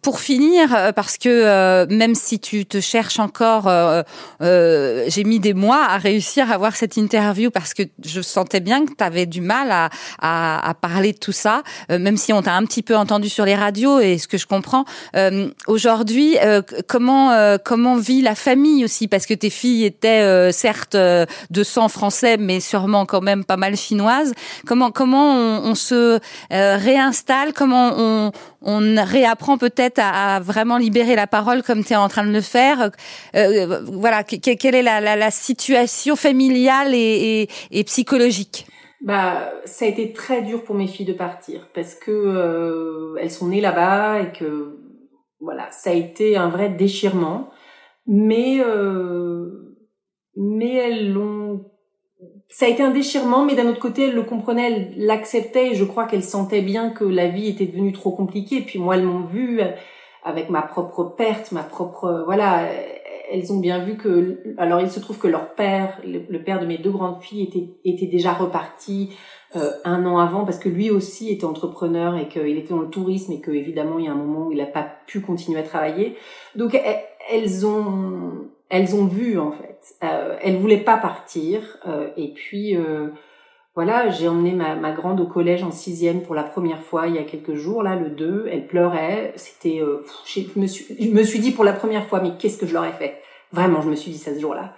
Pour 0.00 0.20
finir, 0.20 0.72
euh, 0.72 0.92
parce 0.92 1.18
que 1.18 1.28
euh, 1.28 1.86
même 1.90 2.14
si 2.14 2.38
tu 2.38 2.66
te 2.66 2.80
cherches 2.80 3.18
encore, 3.18 3.64
euh, 3.66 4.04
j'ai 5.08 5.24
mis 5.24 5.40
des 5.40 5.54
mois 5.54 5.84
à 5.88 5.98
réussir 5.98 6.50
à 6.52 6.54
avoir 6.54 6.76
cette 6.76 6.96
interview 6.96 7.50
parce 7.50 7.74
que 7.74 7.82
je 8.04 8.20
sentais 8.20 8.60
bien 8.60 8.86
que 8.86 8.92
tu 8.96 9.02
avais 9.02 9.26
du 9.26 9.40
mal 9.40 9.72
à, 9.72 9.90
à, 10.20 10.68
à, 10.68 10.74
parler 10.74 11.12
de 11.12 11.18
tout 11.18 11.32
ça, 11.32 11.62
même 11.88 12.16
si 12.16 12.32
on 12.32 12.42
t'a 12.42 12.54
un 12.54 12.64
petit 12.64 12.82
peu 12.82 12.96
entendu 12.96 13.28
sur 13.28 13.44
les 13.44 13.56
radios 13.56 13.98
et 13.98 14.18
ce 14.18 14.28
que 14.28 14.38
je 14.38 14.46
comprends. 14.46 14.84
Aujourd'hui, 15.66 16.36
comment 16.88 17.58
comment 17.64 17.96
vit 17.96 18.22
la 18.22 18.34
famille 18.34 18.84
aussi? 18.84 19.08
Parce 19.08 19.26
que 19.26 19.34
tes 19.34 19.50
filles 19.50 19.84
étaient 19.84 20.52
certes 20.52 20.96
de 20.96 21.62
sang 21.62 21.88
français, 21.88 22.36
mais 22.36 22.60
sûrement 22.60 23.06
quand 23.06 23.20
même 23.20 23.44
pas 23.44 23.56
mal 23.56 23.76
chinoises. 23.76 24.32
Comment 24.66 24.90
comment 24.90 25.34
on, 25.34 25.70
on 25.70 25.74
se 25.74 26.18
réinstalle? 26.50 27.52
Comment 27.52 27.92
on, 27.96 28.32
on 28.62 29.04
réapprend 29.04 29.58
peut-être 29.58 29.71
à, 29.98 30.40
vraiment 30.40 30.78
libérer 30.78 31.16
la 31.16 31.26
parole 31.26 31.62
comme 31.62 31.84
tu 31.84 31.92
es 31.92 31.96
en 31.96 32.08
train 32.08 32.24
de 32.24 32.32
le 32.32 32.40
faire. 32.40 32.90
Euh, 33.34 33.80
voilà, 33.92 34.24
quelle 34.24 34.74
est 34.74 34.82
la, 34.82 35.30
situation 35.30 36.16
familiale 36.16 36.94
et, 36.94 37.48
psychologique 37.86 38.66
bah, 39.04 39.52
ça 39.64 39.84
a 39.84 39.88
été 39.88 40.12
très 40.12 40.42
dur 40.42 40.62
pour 40.62 40.76
mes 40.76 40.86
filles 40.86 41.06
de 41.06 41.12
partir 41.12 41.68
parce 41.74 41.96
que 41.96 42.12
euh, 42.12 43.16
elles 43.20 43.32
sont 43.32 43.48
nées 43.48 43.60
là-bas 43.60 44.20
et 44.20 44.30
que 44.30 44.78
voilà, 45.40 45.68
ça 45.72 45.90
a 45.90 45.92
été 45.92 46.36
un 46.36 46.48
vrai 46.48 46.68
déchirement. 46.68 47.50
Mais 48.06 48.60
euh, 48.64 49.76
mais 50.36 50.74
elles 50.74 51.12
l'ont 51.12 51.71
ça 52.52 52.66
a 52.66 52.68
été 52.68 52.82
un 52.82 52.90
déchirement, 52.90 53.46
mais 53.46 53.54
d'un 53.54 53.66
autre 53.66 53.80
côté, 53.80 54.08
elle 54.08 54.14
le 54.14 54.24
comprenait, 54.24 54.70
elle 54.70 55.06
l'acceptait, 55.06 55.68
et 55.68 55.74
je 55.74 55.84
crois 55.84 56.04
qu'elle 56.04 56.22
sentait 56.22 56.60
bien 56.60 56.90
que 56.90 57.02
la 57.02 57.26
vie 57.28 57.48
était 57.48 57.64
devenue 57.64 57.92
trop 57.92 58.10
compliquée. 58.10 58.60
Puis 58.60 58.78
moi, 58.78 58.96
elles 58.96 59.04
m'ont 59.04 59.24
vu 59.24 59.60
euh, 59.60 59.70
avec 60.22 60.50
ma 60.50 60.60
propre 60.60 61.04
perte, 61.04 61.50
ma 61.52 61.62
propre, 61.62 62.04
euh, 62.04 62.24
voilà, 62.24 62.68
elles 63.32 63.50
ont 63.54 63.58
bien 63.58 63.78
vu 63.78 63.96
que, 63.96 64.42
alors 64.58 64.82
il 64.82 64.90
se 64.90 65.00
trouve 65.00 65.18
que 65.18 65.28
leur 65.28 65.54
père, 65.54 65.98
le, 66.04 66.38
père 66.42 66.60
de 66.60 66.66
mes 66.66 66.76
deux 66.76 66.90
grandes 66.90 67.22
filles, 67.22 67.44
était, 67.44 67.70
était 67.86 68.06
déjà 68.06 68.34
reparti 68.34 69.16
euh, 69.56 69.70
un 69.86 70.04
an 70.04 70.18
avant 70.18 70.44
parce 70.44 70.58
que 70.58 70.68
lui 70.68 70.90
aussi 70.90 71.30
était 71.30 71.46
entrepreneur 71.46 72.16
et 72.18 72.28
qu'il 72.28 72.58
était 72.58 72.74
dans 72.74 72.80
le 72.80 72.90
tourisme 72.90 73.32
et 73.32 73.40
que 73.40 73.50
évidemment 73.50 73.98
il 73.98 74.04
y 74.04 74.08
a 74.08 74.12
un 74.12 74.16
moment 74.16 74.48
où 74.48 74.52
il 74.52 74.58
n'a 74.58 74.66
pas 74.66 74.86
pu 75.06 75.20
continuer 75.20 75.60
à 75.60 75.62
travailler. 75.62 76.16
Donc 76.54 76.78
elles 77.30 77.66
ont 77.66 78.41
elles 78.72 78.96
ont 78.96 79.04
vu 79.04 79.38
en 79.38 79.52
fait. 79.52 79.94
Euh, 80.02 80.36
elles 80.40 80.56
voulaient 80.56 80.78
pas 80.78 80.96
partir 80.96 81.60
euh, 81.86 82.08
et 82.16 82.32
puis 82.32 82.74
euh, 82.74 83.08
voilà, 83.74 84.08
j'ai 84.08 84.28
emmené 84.28 84.52
ma, 84.52 84.74
ma, 84.76 84.92
grande 84.92 85.20
au 85.20 85.26
collège 85.26 85.62
en 85.62 85.70
sixième 85.70 86.22
pour 86.22 86.34
la 86.34 86.42
première 86.42 86.82
fois 86.82 87.06
il 87.06 87.14
y 87.14 87.18
a 87.18 87.22
quelques 87.22 87.54
jours 87.54 87.82
là, 87.82 87.96
le 87.96 88.08
2. 88.08 88.48
Elle 88.50 88.66
pleurait. 88.66 89.34
C'était, 89.36 89.80
euh, 89.80 90.04
je 90.26 90.58
me 90.58 90.66
suis, 90.66 90.86
je 90.98 91.10
me 91.10 91.22
suis 91.22 91.38
dit 91.38 91.52
pour 91.52 91.64
la 91.64 91.74
première 91.74 92.06
fois, 92.06 92.20
mais 92.22 92.30
qu'est-ce 92.38 92.58
que 92.58 92.66
je 92.66 92.72
leur 92.72 92.86
ai 92.86 92.92
fait? 92.92 93.20
Vraiment, 93.52 93.82
je 93.82 93.90
me 93.90 93.94
suis 93.94 94.10
dit 94.10 94.18
ça 94.18 94.34
ce 94.34 94.40
jour-là. 94.40 94.74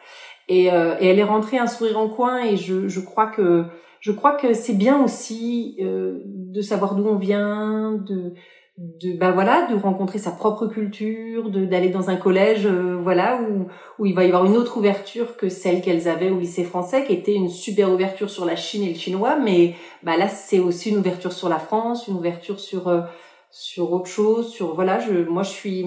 Et, 0.48 0.72
euh, 0.72 0.96
et 0.98 1.06
elle 1.06 1.20
est 1.20 1.24
rentrée 1.24 1.58
un 1.58 1.68
sourire 1.68 1.98
en 1.98 2.08
coin 2.08 2.44
et 2.44 2.56
je, 2.56 2.88
je 2.88 3.00
crois 3.00 3.28
que 3.28 3.64
je 4.00 4.12
crois 4.12 4.32
que 4.32 4.52
c'est 4.52 4.74
bien 4.74 5.02
aussi 5.02 5.78
de 5.80 6.60
savoir 6.60 6.94
d'où 6.94 7.06
on 7.06 7.16
vient, 7.16 7.92
de 7.92 8.34
de 8.76 9.16
bah 9.16 9.30
voilà 9.30 9.68
de 9.68 9.76
rencontrer 9.76 10.18
sa 10.18 10.32
propre 10.32 10.66
culture 10.66 11.48
de 11.48 11.64
d'aller 11.64 11.90
dans 11.90 12.10
un 12.10 12.16
collège 12.16 12.66
euh, 12.66 12.98
voilà 13.00 13.40
où 13.40 13.68
où 14.00 14.06
il 14.06 14.14
va 14.14 14.24
y 14.24 14.26
avoir 14.26 14.44
une 14.46 14.56
autre 14.56 14.78
ouverture 14.78 15.36
que 15.36 15.48
celle 15.48 15.80
qu'elles 15.80 16.08
avaient 16.08 16.30
au 16.30 16.40
lycée 16.40 16.64
français 16.64 17.04
qui 17.04 17.12
était 17.12 17.34
une 17.34 17.48
super 17.48 17.92
ouverture 17.92 18.30
sur 18.30 18.44
la 18.44 18.56
Chine 18.56 18.82
et 18.82 18.88
le 18.88 18.98
chinois. 18.98 19.36
Mais 19.36 19.76
bah 20.02 20.16
là 20.16 20.26
c'est 20.28 20.58
aussi 20.58 20.90
une 20.90 20.96
ouverture 20.96 21.32
sur 21.32 21.48
la 21.48 21.60
France 21.60 22.08
une 22.08 22.16
ouverture 22.16 22.58
sur 22.58 22.88
euh, 22.88 23.02
sur 23.50 23.92
autre 23.92 24.08
chose 24.08 24.48
sur 24.48 24.74
voilà 24.74 24.98
je 24.98 25.22
moi 25.22 25.44
je 25.44 25.50
suis 25.50 25.86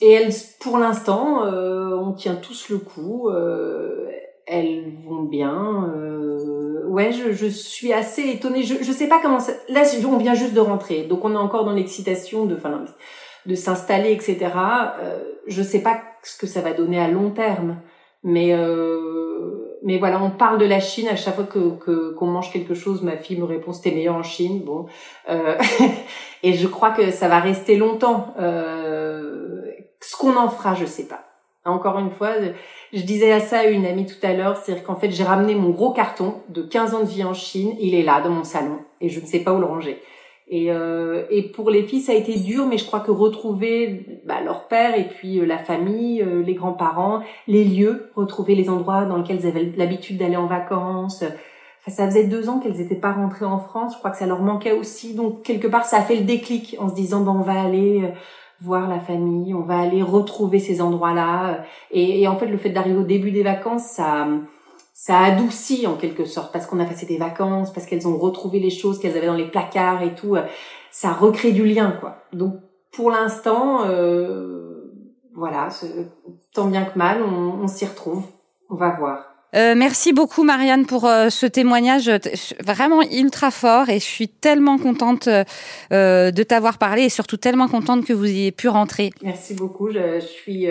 et 0.00 0.12
elles 0.12 0.32
pour 0.60 0.78
l'instant 0.78 1.44
euh, 1.46 1.96
on 1.96 2.12
tient 2.12 2.36
tous 2.36 2.68
le 2.68 2.78
coup 2.78 3.28
elles 4.46 4.92
vont 5.06 5.22
bien. 5.22 5.90
Euh, 5.94 6.86
ouais, 6.88 7.12
je, 7.12 7.32
je, 7.32 7.46
suis 7.46 7.92
assez 7.92 8.28
étonnée. 8.28 8.62
Je, 8.62 8.74
je 8.82 8.92
sais 8.92 9.08
pas 9.08 9.20
comment 9.20 9.40
ça... 9.40 9.52
Là, 9.68 9.82
on 10.06 10.16
vient 10.16 10.34
juste 10.34 10.54
de 10.54 10.60
rentrer, 10.60 11.04
donc 11.04 11.24
on 11.24 11.32
est 11.32 11.38
encore 11.38 11.64
dans 11.64 11.72
l'excitation 11.72 12.46
de, 12.46 12.54
enfin, 12.54 12.84
de 13.46 13.54
s'installer, 13.54 14.12
etc. 14.12 14.38
Euh, 15.00 15.18
je 15.46 15.62
sais 15.62 15.82
pas 15.82 16.00
ce 16.22 16.36
que 16.38 16.46
ça 16.46 16.60
va 16.60 16.72
donner 16.72 17.00
à 17.00 17.08
long 17.08 17.30
terme, 17.30 17.78
mais 18.22 18.52
euh, 18.52 19.78
mais 19.82 19.98
voilà, 19.98 20.22
on 20.22 20.30
parle 20.30 20.58
de 20.58 20.64
la 20.64 20.80
Chine 20.80 21.08
à 21.08 21.16
chaque 21.16 21.34
fois 21.34 21.44
que 21.44 22.12
qu'on 22.12 22.26
mange 22.26 22.52
quelque 22.52 22.74
chose. 22.74 23.02
Ma 23.02 23.16
fille 23.16 23.38
me 23.38 23.44
répond 23.44 23.72
c'était 23.72 23.90
meilleur 23.90 24.14
en 24.14 24.22
Chine. 24.22 24.62
Bon, 24.64 24.86
euh, 25.28 25.58
et 26.42 26.52
je 26.54 26.66
crois 26.68 26.90
que 26.90 27.10
ça 27.10 27.28
va 27.28 27.40
rester 27.40 27.76
longtemps. 27.76 28.34
Euh, 28.38 29.62
ce 30.00 30.16
qu'on 30.16 30.36
en 30.36 30.48
fera, 30.48 30.74
je 30.74 30.86
sais 30.86 31.06
pas. 31.06 31.31
Encore 31.64 31.98
une 32.00 32.10
fois, 32.10 32.32
je 32.92 33.02
disais 33.02 33.30
à 33.30 33.38
ça 33.38 33.64
une 33.66 33.86
amie 33.86 34.06
tout 34.06 34.24
à 34.24 34.32
l'heure, 34.32 34.56
c'est-à-dire 34.56 34.82
qu'en 34.82 34.96
fait, 34.96 35.10
j'ai 35.10 35.22
ramené 35.22 35.54
mon 35.54 35.70
gros 35.70 35.92
carton 35.92 36.34
de 36.48 36.62
15 36.62 36.94
ans 36.94 37.00
de 37.00 37.08
vie 37.08 37.22
en 37.22 37.34
Chine, 37.34 37.74
il 37.78 37.94
est 37.94 38.02
là 38.02 38.20
dans 38.20 38.30
mon 38.30 38.44
salon 38.44 38.80
et 39.00 39.08
je 39.08 39.20
ne 39.20 39.26
sais 39.26 39.40
pas 39.40 39.52
où 39.52 39.60
le 39.60 39.66
ranger. 39.66 40.00
Et, 40.48 40.72
euh, 40.72 41.24
et 41.30 41.44
pour 41.44 41.70
les 41.70 41.84
filles, 41.84 42.00
ça 42.00 42.12
a 42.12 42.14
été 42.16 42.38
dur, 42.38 42.66
mais 42.66 42.78
je 42.78 42.84
crois 42.84 43.00
que 43.00 43.10
retrouver 43.10 44.20
bah, 44.26 44.40
leur 44.44 44.66
père 44.66 44.98
et 44.98 45.08
puis 45.08 45.38
euh, 45.38 45.46
la 45.46 45.56
famille, 45.56 46.20
euh, 46.20 46.42
les 46.42 46.54
grands-parents, 46.54 47.22
les 47.46 47.64
lieux, 47.64 48.10
retrouver 48.16 48.54
les 48.54 48.68
endroits 48.68 49.04
dans 49.04 49.16
lesquels 49.16 49.38
elles 49.38 49.46
avaient 49.46 49.72
l'habitude 49.76 50.18
d'aller 50.18 50.36
en 50.36 50.46
vacances. 50.46 51.22
Enfin, 51.22 51.96
ça 51.96 52.06
faisait 52.06 52.26
deux 52.26 52.48
ans 52.48 52.58
qu'elles 52.58 52.76
n'étaient 52.76 52.96
pas 52.96 53.12
rentrées 53.12 53.44
en 53.44 53.60
France. 53.60 53.94
Je 53.94 53.98
crois 53.98 54.10
que 54.10 54.18
ça 54.18 54.26
leur 54.26 54.42
manquait 54.42 54.72
aussi. 54.72 55.14
Donc 55.14 55.42
quelque 55.42 55.68
part, 55.68 55.84
ça 55.84 55.98
a 55.98 56.02
fait 56.02 56.16
le 56.16 56.24
déclic 56.24 56.76
en 56.78 56.88
se 56.88 56.94
disant, 56.94 57.22
ben, 57.22 57.32
on 57.32 57.42
va 57.42 57.58
aller 57.58 58.12
voir 58.62 58.88
la 58.88 59.00
famille, 59.00 59.54
on 59.54 59.62
va 59.62 59.78
aller 59.80 60.02
retrouver 60.02 60.58
ces 60.58 60.80
endroits-là. 60.80 61.64
Et, 61.90 62.26
en 62.28 62.36
fait, 62.36 62.46
le 62.46 62.58
fait 62.58 62.70
d'arriver 62.70 62.98
au 62.98 63.04
début 63.04 63.30
des 63.30 63.42
vacances, 63.42 63.84
ça, 63.84 64.28
ça 64.94 65.18
adoucit 65.18 65.86
en 65.86 65.96
quelque 65.96 66.24
sorte 66.24 66.52
parce 66.52 66.66
qu'on 66.66 66.80
a 66.80 66.84
passé 66.84 67.06
des 67.06 67.18
vacances, 67.18 67.72
parce 67.72 67.86
qu'elles 67.86 68.06
ont 68.06 68.18
retrouvé 68.18 68.60
les 68.60 68.70
choses 68.70 68.98
qu'elles 68.98 69.16
avaient 69.16 69.26
dans 69.26 69.34
les 69.34 69.50
placards 69.50 70.02
et 70.02 70.14
tout. 70.14 70.36
Ça 70.90 71.12
recrée 71.12 71.52
du 71.52 71.64
lien, 71.66 71.96
quoi. 72.00 72.18
Donc, 72.32 72.54
pour 72.92 73.10
l'instant, 73.10 73.84
euh, 73.86 74.92
voilà, 75.34 75.68
tant 76.54 76.66
bien 76.66 76.84
que 76.84 76.98
mal, 76.98 77.22
on 77.22 77.66
s'y 77.66 77.86
retrouve. 77.86 78.24
On 78.70 78.76
va 78.76 78.90
voir. 78.96 79.31
Euh, 79.54 79.74
merci 79.76 80.14
beaucoup 80.14 80.44
Marianne 80.44 80.86
pour 80.86 81.04
euh, 81.04 81.28
ce 81.28 81.44
témoignage 81.44 82.10
vraiment 82.64 83.02
ultra 83.02 83.50
fort 83.50 83.90
et 83.90 83.98
je 83.98 84.04
suis 84.04 84.28
tellement 84.28 84.78
contente 84.78 85.28
euh, 85.92 86.30
de 86.30 86.42
t'avoir 86.42 86.78
parlé 86.78 87.02
et 87.02 87.08
surtout 87.10 87.36
tellement 87.36 87.68
contente 87.68 88.06
que 88.06 88.14
vous 88.14 88.24
ayez 88.24 88.50
pu 88.50 88.68
rentrer. 88.68 89.10
Merci 89.22 89.54
beaucoup, 89.54 89.90
je, 89.90 90.20
suis 90.20 90.68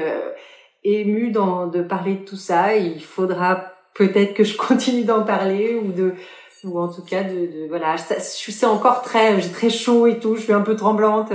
émue 0.84 1.30
dans, 1.30 1.68
de 1.68 1.84
parler 1.84 2.16
de 2.16 2.26
tout 2.26 2.38
ça. 2.38 2.76
Il 2.76 3.04
faudra 3.04 3.74
peut-être 3.94 4.34
que 4.34 4.44
je 4.44 4.58
continue 4.68 5.04
d'en 5.04 5.24
parler 5.24 5.76
ou 5.76 5.92
de 5.92 6.16
ou 6.64 6.80
en 6.80 6.90
tout 6.90 7.02
cas 7.02 7.24
de, 7.24 7.48
de 7.48 7.68
voilà 7.70 7.96
je 7.96 8.52
c'est 8.52 8.68
encore 8.68 9.02
très 9.02 9.42
j'ai 9.42 9.50
très 9.50 9.72
chaud 9.72 10.06
et 10.06 10.20
tout 10.20 10.36
je 10.36 10.42
suis 10.44 10.54
un 10.54 10.62
peu 10.62 10.76
tremblante 10.76 11.32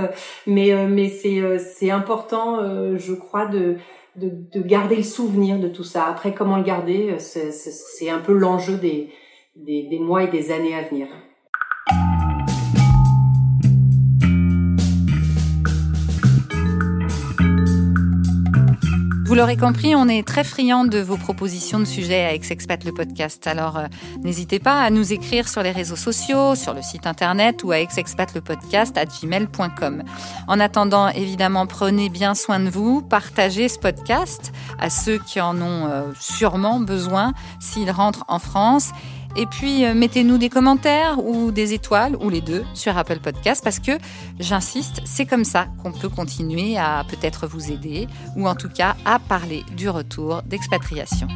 mais 0.46 0.72
mais 0.86 1.08
c'est 1.08 1.58
c'est 1.58 1.90
important 1.90 2.60
je 2.96 3.12
crois 3.12 3.46
de 3.46 3.74
de, 4.16 4.30
de, 4.52 4.66
garder 4.66 4.96
le 4.96 5.02
souvenir 5.02 5.58
de 5.58 5.68
tout 5.68 5.84
ça. 5.84 6.06
Après, 6.06 6.34
comment 6.34 6.56
le 6.56 6.62
garder, 6.62 7.10
euh, 7.10 7.18
c'est 7.18 8.10
un 8.10 8.20
peu 8.20 8.32
l'enjeu 8.32 8.76
des, 8.76 9.10
des, 9.54 9.84
des 9.84 9.98
mois 9.98 10.24
et 10.24 10.28
des 10.28 10.50
années 10.52 10.74
à 10.74 10.82
venir. 10.82 11.08
L'aurez 19.36 19.58
compris, 19.58 19.94
on 19.94 20.08
est 20.08 20.26
très 20.26 20.44
friand 20.44 20.86
de 20.86 20.98
vos 20.98 21.18
propositions 21.18 21.78
de 21.78 21.84
sujets 21.84 22.24
à 22.24 22.32
Ex-Expat 22.32 22.82
le 22.84 22.92
podcast. 22.92 23.46
Alors 23.46 23.76
euh, 23.76 23.86
n'hésitez 24.24 24.58
pas 24.58 24.80
à 24.80 24.88
nous 24.88 25.12
écrire 25.12 25.46
sur 25.46 25.62
les 25.62 25.72
réseaux 25.72 25.96
sociaux, 25.96 26.54
sur 26.54 26.72
le 26.72 26.80
site 26.80 27.06
internet 27.06 27.62
ou 27.62 27.70
à 27.70 27.78
exexpat 27.78 28.34
le 28.34 28.40
podcast 28.40 28.96
à 28.96 29.04
gmail.com. 29.04 30.04
En 30.48 30.58
attendant, 30.58 31.08
évidemment, 31.08 31.66
prenez 31.66 32.08
bien 32.08 32.34
soin 32.34 32.60
de 32.60 32.70
vous, 32.70 33.02
partagez 33.02 33.68
ce 33.68 33.78
podcast 33.78 34.52
à 34.78 34.88
ceux 34.88 35.18
qui 35.18 35.38
en 35.38 35.60
ont 35.60 35.86
euh, 35.86 36.02
sûrement 36.18 36.80
besoin 36.80 37.34
s'ils 37.60 37.90
rentrent 37.90 38.24
en 38.28 38.38
France 38.38 38.92
et 39.38 39.44
puis, 39.44 39.84
euh, 39.84 39.92
mettez-nous 39.94 40.38
des 40.38 40.48
commentaires 40.48 41.22
ou 41.22 41.52
des 41.52 41.74
étoiles 41.74 42.16
ou 42.16 42.30
les 42.30 42.40
deux 42.40 42.64
sur 42.72 42.96
Apple 42.96 43.18
Podcast 43.20 43.62
parce 43.62 43.78
que, 43.78 43.92
j'insiste, 44.40 45.02
c'est 45.04 45.26
comme 45.26 45.44
ça 45.44 45.66
qu'on 45.82 45.92
peut 45.92 46.08
continuer 46.08 46.78
à 46.78 47.04
peut-être 47.08 47.46
vous 47.46 47.70
aider 47.70 48.08
ou 48.36 48.48
en 48.48 48.54
tout 48.54 48.70
cas 48.70 48.96
à 49.04 49.18
parler 49.18 49.62
du 49.76 49.90
retour 49.90 50.42
d'expatriation. 50.46 51.28